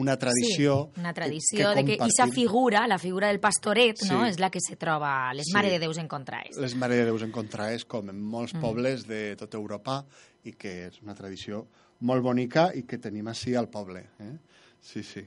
una 0.00 0.16
tradició... 0.20 0.76
Sí, 0.94 1.02
una 1.02 1.14
tradició 1.16 1.70
que, 1.70 1.74
que 1.74 1.80
de 1.80 1.84
que 1.88 1.98
aquesta 1.98 2.28
figura, 2.32 2.86
la 2.90 2.98
figura 2.98 3.28
del 3.28 3.40
pastoret, 3.40 4.00
sí. 4.02 4.10
no?, 4.12 4.24
és 4.28 4.40
la 4.40 4.50
que 4.52 4.62
se 4.64 4.76
troba 4.80 5.32
les 5.36 5.48
sí. 5.50 5.56
Mare 5.56 5.72
de 5.74 5.80
Déus 5.82 6.00
en 6.02 6.08
contraes. 6.08 6.58
Les 6.60 6.76
Mare 6.78 7.00
de 7.00 7.06
Déus 7.10 7.26
en 7.26 7.34
contraes, 7.34 7.84
com 7.84 8.08
en 8.12 8.20
molts 8.20 8.54
mm. 8.54 8.64
pobles 8.64 9.06
de 9.08 9.22
tota 9.40 9.58
Europa, 9.60 10.02
i 10.44 10.54
que 10.56 10.76
és 10.88 11.00
una 11.04 11.16
tradició 11.16 11.66
molt 12.06 12.24
bonica 12.24 12.70
i 12.76 12.86
que 12.88 12.98
tenim 13.00 13.28
així 13.28 13.54
al 13.58 13.68
poble. 13.72 14.06
Eh? 14.24 14.32
Sí, 14.80 15.02
sí. 15.04 15.26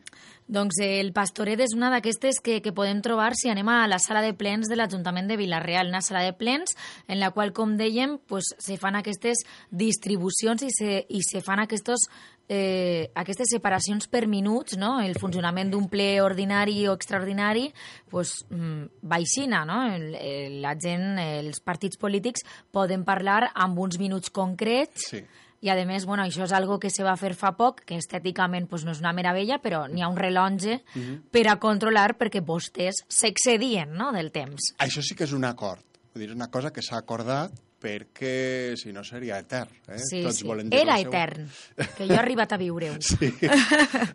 Doncs 0.50 0.79
el 0.83 1.13
pastoret 1.15 1.62
és 1.63 1.75
una 1.77 1.91
d'aquestes 1.93 2.39
que, 2.43 2.57
que 2.65 2.74
podem 2.75 3.00
trobar 3.05 3.31
si 3.38 3.51
anem 3.51 3.69
a 3.69 3.86
la 3.88 4.00
sala 4.01 4.24
de 4.25 4.33
plens 4.36 4.67
de 4.67 4.75
l'Ajuntament 4.75 5.29
de 5.29 5.38
Vilareal, 5.39 5.91
una 5.93 6.01
sala 6.01 6.24
de 6.25 6.33
plens 6.36 6.74
en 7.07 7.22
la 7.22 7.29
qual, 7.31 7.53
com 7.53 7.77
dèiem, 7.77 8.17
pues, 8.27 8.50
se 8.60 8.75
fan 8.81 8.98
aquestes 9.00 9.45
distribucions 9.69 10.65
i 10.65 10.72
se, 10.74 10.98
i 11.07 11.22
se 11.24 11.43
fan 11.45 11.62
aquestos, 11.63 12.07
eh, 12.50 13.12
aquestes 13.15 13.53
separacions 13.53 14.10
per 14.10 14.25
minuts, 14.27 14.75
no? 14.81 14.98
el 15.00 15.15
funcionament 15.22 15.72
d'un 15.72 15.86
ple 15.88 16.10
ordinari 16.25 16.88
o 16.89 16.98
extraordinari, 16.98 17.69
pues, 18.10 18.41
mm, 18.50 19.05
baixina, 19.05 19.63
no? 19.69 19.83
El, 19.93 20.10
el, 20.17 20.60
la 20.65 20.74
gent, 20.75 21.22
els 21.24 21.62
partits 21.63 22.01
polítics 22.01 22.43
poden 22.74 23.05
parlar 23.05 23.53
amb 23.53 23.79
uns 23.79 24.01
minuts 24.01 24.33
concrets 24.33 25.07
sí 25.13 25.24
i 25.63 25.70
a 25.72 25.77
més, 25.88 26.03
bueno, 26.05 26.25
això 26.27 26.43
és 26.43 26.51
algo 26.51 26.75
que 26.79 26.91
se 26.91 27.05
va 27.08 27.15
fer 27.15 27.32
fa 27.39 27.53
poc, 27.55 27.86
que 27.88 27.96
estèticament 27.96 28.67
pues, 28.67 28.84
no 28.84 28.91
és 28.91 29.00
una 29.00 29.13
meravella, 29.15 29.62
però 29.63 29.86
n'hi 29.88 30.03
ha 30.03 30.12
un 30.12 30.20
rellotge 30.20 30.74
uh 30.75 31.00
mhm. 31.00 31.03
-huh. 31.03 31.22
per 31.32 31.48
a 31.48 31.60
controlar 31.60 32.17
perquè 32.20 32.43
vostès 32.43 33.05
s'excedien 33.08 33.93
no, 33.93 34.12
del 34.12 34.32
temps. 34.32 34.75
Això 34.77 35.01
sí 35.01 35.15
que 35.15 35.24
és 35.24 35.32
un 35.32 35.46
acord. 35.46 35.82
Vull 36.13 36.22
dir, 36.22 36.29
és 36.29 36.36
una 36.36 36.51
cosa 36.51 36.72
que 36.72 36.82
s'ha 36.82 36.98
acordat 36.98 37.51
perquè 37.84 38.75
si 38.79 38.93
no 38.93 39.03
seria 39.03 39.39
etern. 39.39 39.72
Eh? 39.88 40.00
Sí, 40.00 40.22
Tots 40.24 40.39
sí. 40.39 40.48
volen 40.48 40.72
Era 40.72 40.96
seu... 40.98 41.10
etern, 41.10 41.50
que 41.98 42.08
jo 42.08 42.13
he 42.13 42.20
arribat 42.20 42.53
a 42.53 42.58
viure-ho. 42.58 42.96
Sí. 43.03 43.34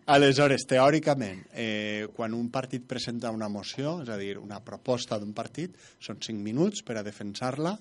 Aleshores, 0.07 0.65
teòricament, 0.67 1.45
eh, 1.53 2.09
quan 2.17 2.33
un 2.35 2.49
partit 2.51 2.87
presenta 2.89 3.31
una 3.31 3.49
moció, 3.49 4.03
és 4.03 4.09
a 4.09 4.17
dir, 4.17 4.39
una 4.39 4.61
proposta 4.65 5.19
d'un 5.19 5.35
partit, 5.37 5.77
són 6.01 6.21
cinc 6.25 6.41
minuts 6.41 6.83
per 6.83 6.97
a 6.99 7.05
defensar-la, 7.05 7.77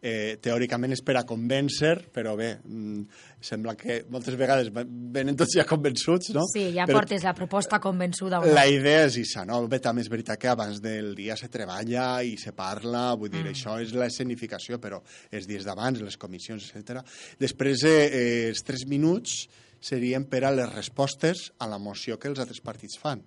eh, 0.00 0.38
teòricament 0.42 0.94
és 0.94 1.02
per 1.04 1.16
a 1.18 1.24
convèncer, 1.26 2.08
però 2.14 2.34
bé, 2.38 2.52
mm, 2.62 3.02
sembla 3.40 3.74
que 3.78 4.04
moltes 4.10 4.36
vegades 4.38 4.70
venen 4.72 5.36
tots 5.36 5.56
ja 5.58 5.64
convençuts, 5.66 6.30
no? 6.34 6.44
Sí, 6.52 6.68
ja 6.74 6.86
però 6.86 7.00
portes 7.00 7.24
la 7.26 7.34
proposta 7.34 7.80
convençuda. 7.82 8.40
La 8.46 8.66
idea 8.70 9.06
és 9.06 9.18
això, 9.18 9.44
no? 9.46 9.60
Bé, 9.68 9.80
també 9.82 10.02
és 10.02 10.10
veritat 10.10 10.38
que 10.38 10.48
abans 10.48 10.80
del 10.80 11.14
dia 11.18 11.36
se 11.36 11.48
treballa 11.48 12.22
i 12.22 12.36
se 12.38 12.52
parla, 12.52 13.14
vull 13.14 13.30
dir, 13.30 13.44
mm. 13.44 13.54
això 13.54 13.78
és 13.82 13.94
l'escenificació, 13.94 14.78
però 14.78 15.02
els 15.30 15.46
dies 15.46 15.64
d'abans, 15.66 16.00
les 16.00 16.16
comissions, 16.16 16.70
etc. 16.74 17.02
Després, 17.38 17.82
eh, 17.84 18.04
eh, 18.06 18.48
els 18.52 18.62
tres 18.62 18.86
minuts 18.86 19.48
serien 19.80 20.24
per 20.26 20.44
a 20.44 20.54
les 20.54 20.70
respostes 20.72 21.52
a 21.58 21.66
la 21.70 21.78
moció 21.78 22.18
que 22.18 22.28
els 22.28 22.38
altres 22.38 22.60
partits 22.60 22.98
fan. 22.98 23.22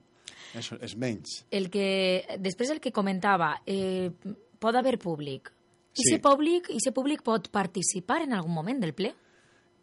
Això 0.58 0.76
és 0.84 0.98
menys. 1.00 1.46
El 1.52 1.70
que, 1.72 2.38
després 2.40 2.74
el 2.74 2.82
que 2.84 2.92
comentava, 2.92 3.54
eh, 3.66 4.12
pot 4.60 4.76
haver 4.76 4.98
públic, 5.00 5.52
I 5.94 6.04
Sí. 6.04 6.10
si 6.14 6.18
públic, 6.20 6.70
i 6.70 6.80
si 6.80 6.92
públic 6.92 7.22
pot 7.22 7.50
participar 7.50 8.22
en 8.22 8.34
algun 8.34 8.54
moment 8.54 8.80
del 8.80 8.94
ple? 8.94 9.14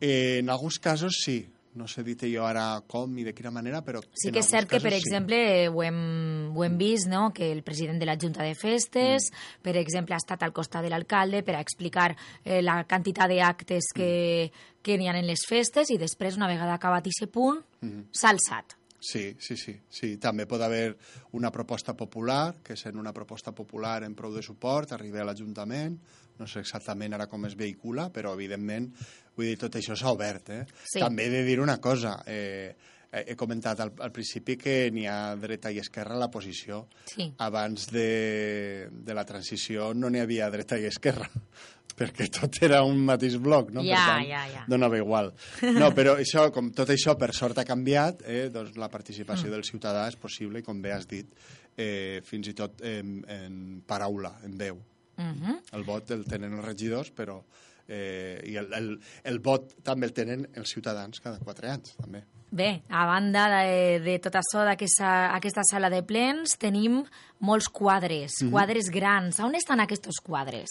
Eh, 0.00 0.38
en 0.40 0.48
alguns 0.50 0.78
casos 0.78 1.18
sí. 1.24 1.46
No 1.74 1.86
sé 1.86 2.02
dir 2.02 2.16
jo 2.34 2.44
ara 2.46 2.82
com 2.88 3.12
i 3.18 3.22
de 3.22 3.32
quina 3.34 3.50
manera, 3.52 3.84
però... 3.84 4.00
Sí 4.14 4.32
que 4.32 4.40
és 4.40 4.46
cert 4.48 4.66
que, 4.68 4.80
per 4.80 4.90
sí. 4.90 4.98
exemple, 4.98 5.68
ho 5.68 5.82
hem, 5.84 6.50
ho 6.56 6.64
hem 6.64 6.76
vist, 6.78 7.06
no?, 7.06 7.30
que 7.32 7.52
el 7.52 7.62
president 7.62 8.00
de 8.00 8.06
la 8.06 8.16
Junta 8.16 8.42
de 8.42 8.54
Festes, 8.56 9.28
Mm. 9.30 9.62
per 9.62 9.76
exemple, 9.76 10.14
ha 10.14 10.18
estat 10.18 10.42
al 10.42 10.52
costat 10.52 10.82
de 10.82 10.88
l'alcalde 10.90 11.44
per 11.44 11.54
a 11.54 11.60
explicar 11.60 12.16
eh, 12.44 12.62
la 12.62 12.82
quantitat 12.88 13.28
d'actes 13.30 13.92
que, 13.94 14.50
Mm. 14.50 14.82
que 14.82 14.96
n'hi 14.98 15.08
ha 15.08 15.16
en 15.18 15.26
les 15.26 15.44
festes 15.46 15.90
i 15.90 15.98
després, 15.98 16.36
una 16.36 16.48
vegada 16.48 16.74
acabat 16.74 17.06
aquest 17.06 17.30
punt, 17.30 17.60
Mm-hmm. 17.82 18.04
s'ha 18.10 18.30
alçat. 18.30 18.74
Sí, 19.00 19.36
sí, 19.38 19.56
sí, 19.56 19.76
sí. 19.88 20.16
També 20.18 20.46
pot 20.50 20.62
haver 20.62 20.96
una 21.38 21.52
proposta 21.54 21.94
popular, 21.96 22.56
que 22.66 22.76
sent 22.76 22.98
una 22.98 23.14
proposta 23.14 23.52
popular 23.54 24.02
en 24.02 24.16
prou 24.18 24.34
de 24.34 24.42
suport, 24.42 24.92
arribi 24.92 25.22
a 25.22 25.26
l'Ajuntament, 25.28 25.98
no 26.38 26.46
sé 26.50 26.62
exactament 26.62 27.14
ara 27.14 27.28
com 27.30 27.46
es 27.46 27.54
vehicula, 27.58 28.08
però 28.14 28.34
evidentment, 28.34 28.90
vull 29.36 29.50
dir, 29.50 29.58
tot 29.58 29.78
això 29.78 29.96
s'ha 29.98 30.14
obert. 30.14 30.50
Eh? 30.54 30.62
Sí. 30.82 31.02
També 31.02 31.26
he 31.26 31.34
de 31.34 31.44
dir 31.46 31.58
una 31.62 31.78
cosa, 31.82 32.18
eh, 32.26 32.74
he 33.10 33.34
comentat 33.40 33.80
al, 33.80 33.92
al 34.04 34.12
principi 34.12 34.56
que 34.60 34.90
n'hi 34.92 35.06
ha 35.08 35.34
dreta 35.40 35.70
i 35.72 35.78
esquerra 35.80 36.14
a 36.14 36.20
la 36.20 36.28
posició. 36.30 36.86
Sí. 37.08 37.30
Abans 37.38 37.88
de, 37.92 38.88
de 38.92 39.14
la 39.16 39.24
transició 39.24 39.92
no 39.94 40.10
n'hi 40.12 40.20
havia 40.20 40.50
dreta 40.52 40.76
i 40.78 40.84
esquerra, 40.90 41.28
perquè 41.98 42.28
tot 42.30 42.60
era 42.62 42.82
un 42.86 43.00
mateix 43.06 43.38
bloc, 43.42 43.70
no? 43.74 43.82
Ja, 43.86 43.96
per 43.96 44.12
tant, 44.12 44.26
ja, 44.28 44.42
ja. 44.52 44.64
donava 44.68 44.98
igual. 45.00 45.32
No, 45.78 45.88
però 45.98 46.18
això, 46.20 46.50
com 46.54 46.68
tot 46.76 46.92
això 46.94 47.16
per 47.18 47.32
sort 47.34 47.58
ha 47.58 47.64
canviat, 47.68 48.22
eh, 48.28 48.48
doncs 48.54 48.76
la 48.78 48.90
participació 48.92 49.48
Mm. 49.48 49.54
del 49.56 49.64
ciutadà 49.64 50.04
és 50.08 50.16
possible 50.20 50.62
com 50.62 50.82
bé 50.84 50.92
has 50.92 51.08
dit, 51.08 51.32
eh, 51.78 52.20
fins 52.26 52.48
i 52.52 52.54
tot 52.58 52.82
en, 52.84 53.18
en 53.30 53.58
paraula, 53.86 54.34
en 54.44 54.56
veu. 54.58 54.78
Mhm. 55.18 55.56
El 55.74 55.82
vot 55.82 56.10
el 56.14 56.20
tenen 56.28 56.52
els 56.54 56.64
regidors, 56.64 57.08
però 57.10 57.40
eh, 57.88 58.40
i 58.46 58.56
el, 58.60 58.72
el, 58.74 58.90
el 59.24 59.38
vot 59.40 59.74
també 59.82 60.06
el 60.06 60.12
tenen 60.12 60.46
els 60.54 60.70
ciutadans 60.70 61.20
cada 61.20 61.38
quatre 61.40 61.70
anys, 61.72 61.96
també. 61.96 62.24
Bé, 62.50 62.82
a 62.88 63.02
banda 63.04 63.42
de, 63.52 63.98
de 64.00 64.14
tot 64.24 64.38
això 64.40 64.62
d'aquesta 64.64 65.34
aquesta 65.36 65.60
sala 65.68 65.90
de 65.92 66.00
plens, 66.02 66.54
tenim 66.56 67.02
molts 67.44 67.68
quadres, 67.68 68.38
Mhm. 68.42 68.50
quadres 68.50 68.88
grans. 68.90 69.38
On 69.40 69.54
estan 69.54 69.80
aquests 69.80 70.20
quadres? 70.24 70.68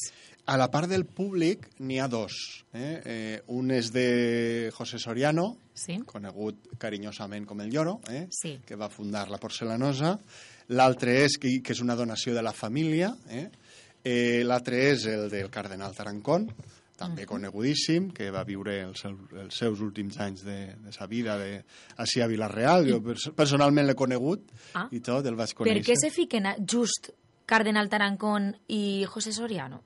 A 0.48 0.56
la 0.58 0.72
part 0.72 0.88
del 0.90 1.06
públic 1.06 1.68
n'hi 1.80 2.00
ha 2.00 2.08
dos. 2.08 2.64
Eh? 2.74 3.02
Eh, 3.06 3.42
un 3.48 3.70
és 3.72 3.92
de 3.92 4.72
José 4.74 4.98
Soriano, 4.98 5.58
Sí. 5.76 6.00
conegut 6.06 6.56
carinyosament 6.80 7.46
com 7.46 7.62
el 7.62 7.70
Lloro, 7.70 8.00
eh? 8.10 8.28
Sí. 8.32 8.60
que 8.66 8.76
va 8.76 8.90
fundar 8.90 9.30
la 9.30 9.38
porcelanosa. 9.38 10.20
L'altre 10.70 11.24
és, 11.26 11.38
que, 11.38 11.62
que 11.62 11.74
és 11.74 11.80
una 11.82 11.96
donació 11.96 12.34
de 12.34 12.42
la 12.42 12.54
família. 12.54 13.14
Eh? 13.30 13.50
Eh, 14.04 14.44
L'altre 14.46 14.92
és 14.94 15.06
el 15.06 15.30
del 15.30 15.50
cardenal 15.52 15.94
Tarancón, 15.94 16.50
també 16.98 17.26
conegudíssim, 17.30 18.10
que 18.12 18.32
va 18.34 18.44
viure 18.48 18.74
els, 18.88 19.04
els 19.06 19.56
seus 19.56 19.82
últims 19.86 20.18
anys 20.24 20.44
de, 20.46 20.58
de 20.84 20.92
sa 20.96 21.06
vida 21.08 21.38
de, 21.38 21.62
així 22.02 22.22
a 22.22 22.28
Vilareal. 22.28 22.88
Jo 22.90 23.02
pers 23.06 23.30
personalment 23.38 23.86
l'he 23.88 23.96
conegut 23.96 24.50
Ah. 24.74 24.88
i 24.92 25.00
tot, 25.00 25.26
el 25.30 25.36
vaig 25.38 25.54
Per 25.54 25.64
conèixer. 25.64 25.86
què 25.92 25.96
se 26.00 26.10
fiquen 26.14 26.50
just 26.66 27.12
Cardenal 27.48 27.88
Tarancón 27.88 28.50
i 28.68 29.06
José 29.08 29.32
Soriano? 29.32 29.84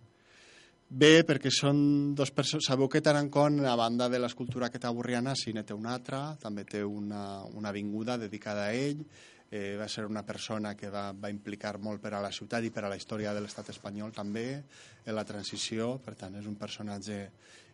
Bé, 0.92 1.22
perquè 1.24 1.48
són 1.56 1.78
dos 2.20 2.32
persones... 2.36 2.66
Sabeu 2.68 2.90
que 2.92 3.00
Tarancón, 3.00 3.62
a 3.64 3.78
banda 3.80 4.10
de 4.12 4.20
l'escultura 4.20 4.68
que 4.70 4.80
té 4.80 4.90
a 4.90 4.92
Borriana, 4.92 5.36
sí 5.40 5.54
ne 5.56 5.64
té 5.64 5.72
una 5.74 5.94
altra, 5.96 6.36
també 6.42 6.66
té 6.68 6.82
una, 6.84 7.46
una 7.48 7.70
avinguda 7.70 8.18
dedicada 8.20 8.66
a 8.66 8.74
ell, 8.76 9.06
eh, 9.52 9.76
va 9.78 9.88
ser 9.92 10.06
una 10.08 10.24
persona 10.26 10.74
que 10.80 10.90
va, 10.90 11.12
va 11.12 11.30
implicar 11.30 11.78
molt 11.78 12.02
per 12.02 12.14
a 12.16 12.22
la 12.24 12.32
ciutat 12.32 12.64
i 12.64 12.72
per 12.72 12.86
a 12.86 12.90
la 12.90 12.98
història 12.98 13.34
de 13.36 13.42
l'estat 13.44 13.70
espanyol 13.70 14.14
també, 14.16 14.64
en 15.06 15.16
la 15.16 15.26
transició, 15.28 15.98
per 16.04 16.16
tant, 16.16 16.38
és 16.40 16.48
un 16.48 16.56
personatge 16.56 17.26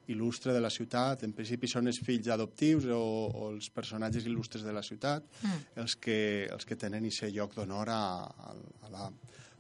il·lustre 0.07 0.53
de 0.55 0.61
la 0.63 0.69
ciutat. 0.71 1.25
En 1.27 1.33
principi 1.35 1.67
són 1.67 1.87
els 1.91 1.99
fills 1.99 2.29
adoptius 2.31 2.85
o, 2.95 3.01
o 3.27 3.49
els 3.51 3.67
personatges 3.75 4.25
il·lustres 4.25 4.63
de 4.63 4.73
la 4.73 4.81
ciutat 4.81 5.23
Mm. 5.43 5.65
els, 5.83 5.95
que, 6.01 6.47
els 6.51 6.65
que 6.65 6.75
tenen 6.79 7.05
aquest 7.05 7.33
lloc 7.35 7.53
d'honor 7.55 7.89
a, 7.91 8.01
a, 8.25 8.55
a 8.87 8.89
la, 8.89 9.11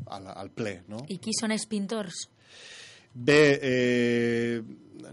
a 0.07 0.19
la, 0.23 0.33
al 0.33 0.49
ple, 0.55 0.81
no? 0.87 1.03
I 1.11 1.19
qui 1.19 1.35
són 1.37 1.51
els 1.51 1.67
pintors? 1.67 2.29
Bé, 3.17 3.59
eh, 3.61 4.61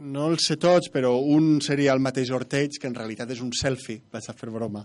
no 0.04 0.26
els 0.28 0.44
sé 0.50 0.56
tots, 0.60 0.90
però 0.92 1.14
un 1.22 1.60
seria 1.64 1.94
el 1.94 2.02
mateix 2.04 2.28
Orteig, 2.34 2.76
que 2.80 2.88
en 2.90 2.96
realitat 2.98 3.30
és 3.32 3.40
un 3.40 3.52
selfie, 3.56 4.02
vaig 4.12 4.26
a 4.28 4.34
fer 4.36 4.50
broma, 4.52 4.82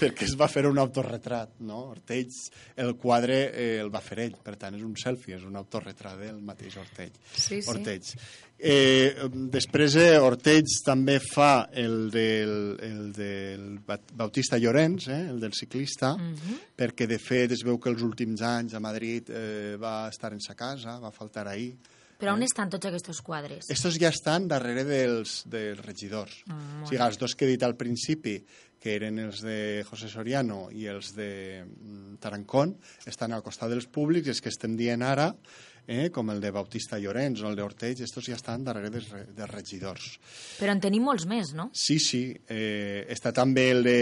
perquè 0.00 0.26
es 0.26 0.34
va 0.40 0.48
fer 0.50 0.64
un 0.66 0.80
autorretrat, 0.82 1.52
no? 1.68 1.84
Orteig, 1.92 2.32
el 2.82 2.96
quadre 2.98 3.36
eh, 3.52 3.68
el 3.84 3.92
va 3.94 4.00
fer 4.02 4.18
ell, 4.24 4.34
per 4.42 4.56
tant 4.58 4.74
és 4.74 4.82
un 4.82 4.96
selfie, 4.98 5.36
és 5.38 5.44
un 5.46 5.54
autorretrat 5.60 6.18
del 6.24 6.40
mateix 6.42 6.74
Orteig. 6.82 7.14
Sí, 7.36 7.60
sí. 7.62 7.70
Orteig. 7.70 8.10
Eh, 8.58 9.28
després 9.52 9.94
eh, 10.00 10.16
Orteig 10.18 10.64
també 10.84 11.18
fa 11.20 11.68
el 11.76 12.08
del, 12.10 12.54
el 12.82 13.02
del 13.14 13.66
Bautista 14.16 14.58
Llorenç, 14.58 15.06
eh, 15.12 15.26
el 15.30 15.38
del 15.44 15.52
ciclista, 15.54 16.16
Mhm. 16.16 16.56
perquè 16.76 17.06
de 17.06 17.18
fet 17.20 17.52
es 17.52 17.62
veu 17.62 17.78
que 17.78 17.90
els 17.92 18.02
últims 18.02 18.40
anys 18.42 18.74
a 18.74 18.80
Madrid 18.80 19.28
eh, 19.30 19.76
va 19.78 20.08
estar 20.08 20.32
en 20.32 20.40
sa 20.40 20.54
casa, 20.56 20.98
va 20.98 21.12
faltar 21.12 21.46
ahir, 21.46 21.76
Però 22.16 22.32
on 22.36 22.44
estan 22.46 22.70
tots 22.72 22.88
aquests 22.88 23.20
quadres? 23.24 23.68
estos 23.72 23.98
ja 24.00 24.08
estan 24.14 24.48
darrere 24.48 24.86
dels, 24.88 25.42
dels 25.52 25.82
regidors. 25.84 26.38
Mm, 26.46 26.84
o 26.84 26.88
sigui, 26.88 27.02
els 27.04 27.18
dos 27.20 27.36
que 27.36 27.44
he 27.44 27.52
dit 27.54 27.62
al 27.66 27.76
principi, 27.76 28.38
que 28.80 28.94
eren 28.96 29.18
els 29.18 29.42
de 29.44 29.84
José 29.88 30.08
Soriano 30.08 30.66
i 30.70 30.86
els 30.88 31.12
de 31.16 31.30
mm, 31.64 32.18
Tarancón, 32.22 32.76
estan 33.04 33.34
al 33.36 33.44
costat 33.44 33.72
dels 33.72 33.88
públics, 33.92 34.28
i 34.28 34.34
els 34.36 34.42
que 34.44 34.52
estem 34.52 34.76
dient 34.78 35.04
ara, 35.04 35.30
eh, 35.86 36.10
com 36.10 36.30
el 36.30 36.40
de 36.40 36.50
Bautista 36.50 36.98
Llorenç 36.98 37.42
o 37.44 37.50
el 37.50 37.56
d'Orteig, 37.58 38.02
estos 38.02 38.26
ja 38.26 38.36
estan 38.36 38.64
darrere 38.66 38.90
dels, 38.90 39.08
dels 39.36 39.50
regidors. 39.52 40.12
Però 40.58 40.74
en 40.74 40.82
tenim 40.82 41.04
molts 41.06 41.26
més, 41.30 41.52
no? 41.54 41.70
Sí, 41.76 41.98
sí, 42.02 42.28
eh, 42.48 43.06
està 43.12 43.32
també 43.36 43.70
el 43.72 43.84
de, 43.86 44.00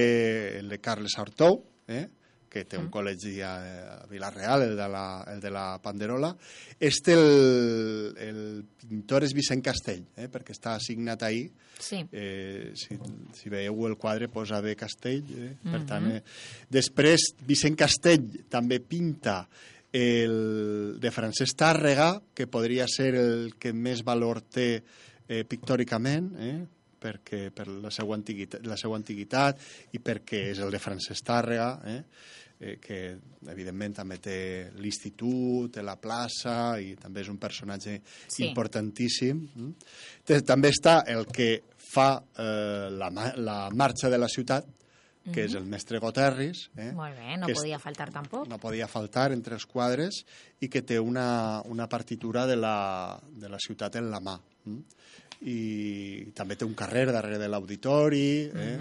el 0.61 0.71
de 0.73 0.81
Carles 0.85 1.19
Artou, 1.21 1.61
eh, 1.89 2.07
que 2.55 2.63
té 2.71 2.79
un 2.79 2.87
col·legi 2.95 3.41
a, 3.43 3.51
a 3.97 4.07
Vilareal, 4.07 4.63
el 4.69 4.77
de 4.79 4.87
la, 4.93 5.03
el 5.33 5.41
de 5.43 5.51
la 5.51 5.65
Panderola. 5.83 6.31
Este, 6.79 7.17
el, 7.19 8.15
el 8.23 8.39
pintor 8.87 9.27
és 9.27 9.35
Vicent 9.35 9.63
Castell, 9.67 10.05
eh, 10.15 10.29
perquè 10.31 10.55
està 10.55 10.77
assignat 10.79 11.25
ahir. 11.27 11.49
Sí. 11.83 11.99
Eh, 12.15 12.71
si, 12.79 12.95
si 13.35 13.51
veieu 13.51 13.87
el 13.89 13.97
quadre 13.99 14.29
posa 14.31 14.61
bé 14.63 14.77
Castell. 14.79 15.25
Eh? 15.35 15.53
Per 15.65 15.81
Mhm. 15.81 15.87
tant, 15.91 16.07
eh, 16.15 16.23
després, 16.71 17.33
Vicent 17.45 17.75
Castell 17.77 18.45
també 18.49 18.79
pinta 18.79 19.41
el 19.95 20.99
de 21.01 21.11
Francesc 21.15 21.59
Tàrrega, 21.59 22.21
que 22.35 22.47
podria 22.51 22.87
ser 22.91 23.13
el 23.15 23.55
que 23.59 23.73
més 23.73 24.03
valor 24.07 24.41
té 24.43 24.69
eh, 25.29 25.43
pictòricament, 25.49 26.31
eh? 26.39 26.57
perquè 27.05 27.51
per 27.53 27.67
la 27.69 27.91
seva, 27.93 28.15
antiguitat, 28.17 28.63
la 28.65 28.79
seva 28.81 28.97
antiguitat 28.97 29.59
i 29.93 29.99
perquè 30.01 30.39
és 30.55 30.61
el 30.65 30.71
de 30.73 30.81
Francesc 30.81 31.27
Tàrrega, 31.29 31.69
eh? 31.85 31.99
Eh, 32.65 32.79
que 32.81 32.99
evidentment 33.53 33.95
també 34.01 34.17
té 34.25 34.37
l'institut, 34.81 35.75
té 35.77 35.83
la 35.85 35.97
plaça 36.01 36.79
i 36.81 36.95
també 36.97 37.21
és 37.21 37.29
un 37.29 37.37
personatge 37.39 37.99
Sí. 38.29 38.47
importantíssim. 38.49 39.43
mm. 39.55 39.75
També 40.49 40.71
està 40.73 41.03
el 41.07 41.27
que 41.29 41.51
fa 41.77 42.23
eh, 42.39 42.89
la, 42.91 43.11
la 43.37 43.59
marxa 43.71 44.09
de 44.11 44.19
la 44.19 44.29
ciutat, 44.33 44.65
que 45.33 45.47
és 45.47 45.55
el 45.57 45.65
mestre 45.65 45.97
Goterris, 46.03 46.67
eh? 46.77 46.91
Molt 46.93 47.17
bé, 47.17 47.37
no 47.41 47.47
és- 47.49 47.57
podia 47.57 47.79
faltar 47.81 48.11
tampoc. 48.13 48.47
no 48.47 48.59
podia 48.61 48.85
faltar 48.87 49.31
entre 49.33 49.55
els 49.57 49.65
quadres 49.65 50.19
i 50.61 50.69
que 50.69 50.83
té 50.83 50.99
una, 51.01 51.63
una 51.65 51.87
partitura 51.89 52.45
de 52.47 52.57
la, 52.57 53.19
de 53.33 53.49
la 53.49 53.57
ciutat 53.59 53.97
en 53.97 54.11
la 54.13 54.21
mà. 54.21 54.35
Mm? 54.67 54.83
I 55.49 56.31
també 56.37 56.57
té 56.57 56.65
un 56.69 56.75
carrer 56.77 57.07
darrere 57.11 57.39
de 57.39 57.49
l'auditori, 57.49 58.51
eh? 58.53 58.79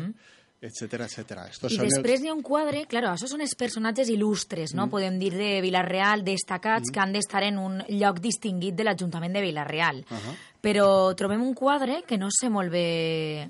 Etcètera, 0.63 1.06
etcètera. 1.10 1.43
Estos 1.52 1.73
I 1.76 1.78
després 1.84 2.21
n'hi 2.23 2.30
ha 2.32 2.34
un 2.34 2.41
quadre, 2.41 2.86
claro, 2.88 3.10
això 3.12 3.28
són 3.28 3.41
els 3.43 3.54
personatges 3.60 4.08
il·lustres, 4.10 4.73
Mm. 4.73 4.78
no? 4.80 4.89
Podem 4.89 5.19
dir 5.19 5.34
de 5.36 5.60
Vilareal, 5.62 6.23
destacats, 6.23 6.89
que 6.89 6.99
han 7.04 7.12
d'estar 7.13 7.43
en 7.43 7.58
un 7.60 7.82
lloc 7.89 8.19
distingit 8.23 8.73
de 8.76 8.84
l'Ajuntament 8.88 9.34
de 9.34 9.41
Vilareal. 9.41 10.06
Ahà. 10.10 10.36
Però 10.63 11.13
trobem 11.15 11.41
un 11.43 11.54
quadre 11.54 12.04
que 12.08 12.17
no 12.17 12.30
sé 12.32 12.49
molt 12.49 12.71
bé 12.71 13.49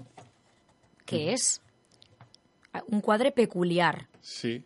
què 1.06 1.26
Mm. 1.28 1.34
és. 1.34 1.62
Un 2.90 3.02
quadre 3.02 3.32
peculiar. 3.32 4.08
Sí. 4.22 4.64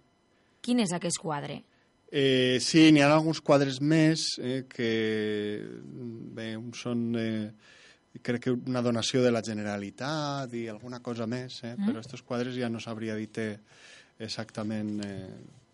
Quin 0.62 0.80
és 0.80 0.94
aquest 0.94 1.18
quadre? 1.20 1.64
Eh, 2.10 2.58
sí, 2.62 2.90
n'hi 2.94 3.02
ha 3.02 3.10
alguns 3.14 3.42
quadres 3.42 3.82
més 3.82 4.38
eh, 4.40 4.64
que 4.70 5.60
bé, 6.34 6.54
són 6.74 7.16
eh, 7.20 7.52
crec 8.21 8.41
que 8.43 8.51
una 8.51 8.82
donació 8.82 9.21
de 9.23 9.32
la 9.32 9.41
Generalitat 9.43 10.53
i 10.53 10.67
alguna 10.71 10.99
cosa 11.03 11.27
més, 11.27 11.60
eh? 11.63 11.75
però 11.77 11.99
aquests 11.99 12.23
quadres 12.23 12.56
ja 12.56 12.69
no 12.69 12.80
sabria 12.80 13.15
dir 13.15 13.30
exactament 14.19 15.01
eh, 15.06 15.27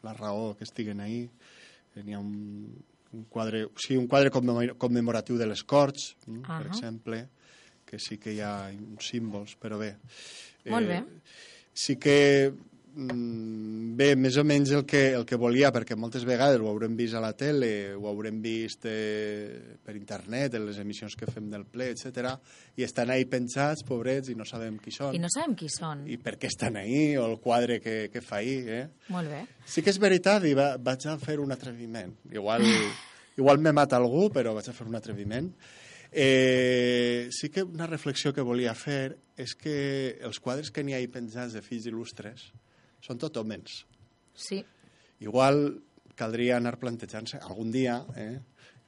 la 0.03 0.13
raó 0.13 0.55
que 0.57 0.63
estiguen 0.67 0.99
ahí. 1.01 1.21
Eh, 1.95 2.03
N'hi 2.03 2.13
ha 2.15 2.19
un, 2.19 2.67
un 3.13 3.23
quadre, 3.29 3.67
sí, 3.77 3.95
un 3.95 4.07
quadre 4.07 4.31
commemor- 4.31 4.75
commemoratiu 4.77 5.37
de 5.37 5.47
les 5.47 5.63
Corts, 5.63 6.15
mm, 6.27 6.41
per 6.41 6.59
Ahà. 6.65 6.67
exemple, 6.67 7.21
que 7.85 7.99
sí 7.99 8.17
que 8.17 8.33
hi 8.33 8.41
ha 8.41 8.69
uns 8.73 9.07
símbols, 9.13 9.55
però 9.61 9.77
bé. 9.79 9.95
Molt 10.71 10.87
bé. 10.89 11.01
Sí 11.73 11.95
que 12.01 12.51
mm, 12.51 12.72
bé, 12.93 14.13
més 14.19 14.35
o 14.37 14.43
menys 14.45 14.71
el 14.75 14.83
que, 14.85 15.01
el 15.17 15.25
que 15.25 15.37
volia, 15.39 15.71
perquè 15.73 15.95
moltes 15.97 16.25
vegades 16.29 16.61
ho 16.61 16.67
haurem 16.69 16.95
vist 16.97 17.17
a 17.17 17.21
la 17.23 17.31
tele, 17.37 17.93
ho 17.95 18.05
haurem 18.09 18.39
vist 18.43 18.85
eh, 18.89 19.77
per 19.83 19.95
internet, 19.97 20.57
en 20.59 20.67
les 20.67 20.79
emissions 20.81 21.15
que 21.17 21.29
fem 21.29 21.49
del 21.51 21.65
ple, 21.65 21.89
etc. 21.93 22.35
i 22.77 22.85
estan 22.85 23.13
ahí 23.13 23.25
penjats, 23.29 23.85
pobrets, 23.87 24.29
i 24.29 24.37
no 24.37 24.45
sabem 24.45 24.77
qui 24.81 24.93
són. 24.93 25.15
I 25.17 25.21
no 25.21 25.31
sabem 25.33 25.55
qui 25.57 25.69
són. 25.73 26.05
I 26.05 26.19
per 26.21 26.37
què 26.41 26.51
estan 26.51 26.77
ahí, 26.81 27.15
o 27.17 27.25
el 27.31 27.39
quadre 27.41 27.79
que, 27.81 28.09
que 28.13 28.21
fa 28.21 28.41
ahir, 28.41 28.61
eh? 28.69 28.83
Molt 29.13 29.33
bé. 29.33 29.43
Sí 29.65 29.85
que 29.85 29.93
és 29.93 30.01
veritat, 30.01 30.45
i 30.45 30.53
va, 30.57 30.73
vaig 30.77 31.07
a 31.09 31.17
fer 31.21 31.39
un 31.41 31.53
atreviment. 31.55 32.13
Igual, 32.31 32.67
igual 33.37 33.63
me 33.63 33.73
mata 33.73 33.97
algú, 33.97 34.29
però 34.33 34.53
vaig 34.53 34.69
a 34.69 34.75
fer 34.75 34.89
un 34.89 34.99
atreviment. 34.99 35.49
Eh, 36.13 37.29
sí 37.33 37.49
que 37.49 37.63
una 37.63 37.87
reflexió 37.89 38.35
que 38.37 38.45
volia 38.45 38.75
fer 38.77 39.17
és 39.33 39.55
que 39.57 40.19
els 40.21 40.37
quadres 40.37 40.69
que 40.69 40.83
n'hi 40.85 40.93
ha 40.93 41.01
penjats 41.09 41.55
de 41.57 41.63
fills 41.65 41.87
il·lustres 41.89 42.51
són 43.03 43.19
tot 43.19 43.35
homes. 43.37 43.83
Sí. 44.33 44.63
Igual 45.23 45.65
caldria 46.15 46.57
anar 46.57 46.77
plantejant-se 46.79 47.39
algun 47.41 47.71
dia 47.73 47.99
eh, 48.15 48.39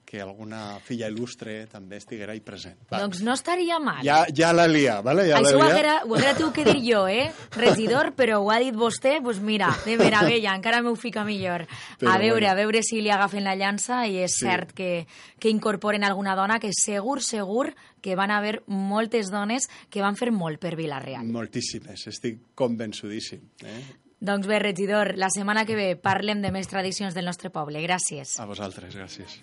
que 0.06 0.20
alguna 0.22 0.78
filla 0.86 1.08
il·lustre 1.10 1.64
també 1.66 1.98
estiguera 1.98 2.36
ahí 2.36 2.40
present. 2.46 2.78
Va. 2.92 3.00
Doncs 3.02 3.24
no 3.26 3.34
estaria 3.34 3.80
mal. 3.82 4.04
Ja, 4.06 4.20
ja 4.30 4.52
la 4.54 4.68
lia, 4.70 5.00
vale? 5.02 5.24
Ja 5.32 5.40
Això 5.40 5.56
ho 5.56 5.58
la 5.58 5.64
lia. 5.66 5.72
haguera, 5.74 5.96
ho 6.06 6.14
haguera 6.14 6.36
tingut 6.38 6.54
que 6.60 6.66
dir 6.68 6.84
jo, 6.86 7.00
eh? 7.10 7.32
Regidor, 7.58 8.12
però 8.14 8.38
ho 8.44 8.52
ha 8.54 8.60
dit 8.62 8.78
vostè, 8.78 9.16
doncs 9.26 9.42
mira, 9.42 9.72
de 9.84 9.98
meravella, 9.98 10.54
encara 10.54 10.84
m'ho 10.86 10.94
fica 10.96 11.26
millor. 11.26 11.66
Però 11.98 12.14
a 12.14 12.20
veure, 12.22 12.46
bueno. 12.46 12.52
a 12.52 12.56
veure 12.62 12.84
si 12.86 13.02
li 13.02 13.10
agafen 13.10 13.44
la 13.44 13.56
llança 13.58 14.04
i 14.06 14.20
és 14.22 14.38
Sí. 14.38 14.46
cert 14.46 14.76
que, 14.78 15.08
que 15.42 15.50
incorporen 15.50 16.04
alguna 16.06 16.36
dona 16.38 16.60
que 16.62 16.70
segur, 16.78 17.24
segur 17.26 17.74
que 18.00 18.16
van 18.16 18.30
haver 18.30 18.62
moltes 18.68 19.32
dones 19.34 19.66
que 19.90 20.06
van 20.06 20.16
fer 20.16 20.30
molt 20.32 20.62
per 20.62 20.76
Vilareal. 20.78 21.26
Moltíssimes, 21.26 22.06
estic 22.14 22.44
convençudíssim. 22.54 23.42
Eh? 23.66 23.84
Doncs 24.20 24.48
bé, 24.48 24.60
regidor, 24.60 25.16
la 25.20 25.30
setmana 25.30 25.66
que 25.68 25.76
ve 25.76 25.88
parlem 26.00 26.42
de 26.42 26.52
més 26.56 26.70
tradicions 26.72 27.14
del 27.14 27.28
nostre 27.28 27.52
poble. 27.52 27.82
Gràcies. 27.84 28.38
A 28.40 28.48
vosaltres, 28.48 28.96
gràcies. 28.96 29.42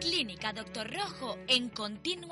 Clínica 0.00 0.52
Doctor 0.52 0.90
Rojo 0.90 1.36
en 1.48 1.68
continua 1.68 2.24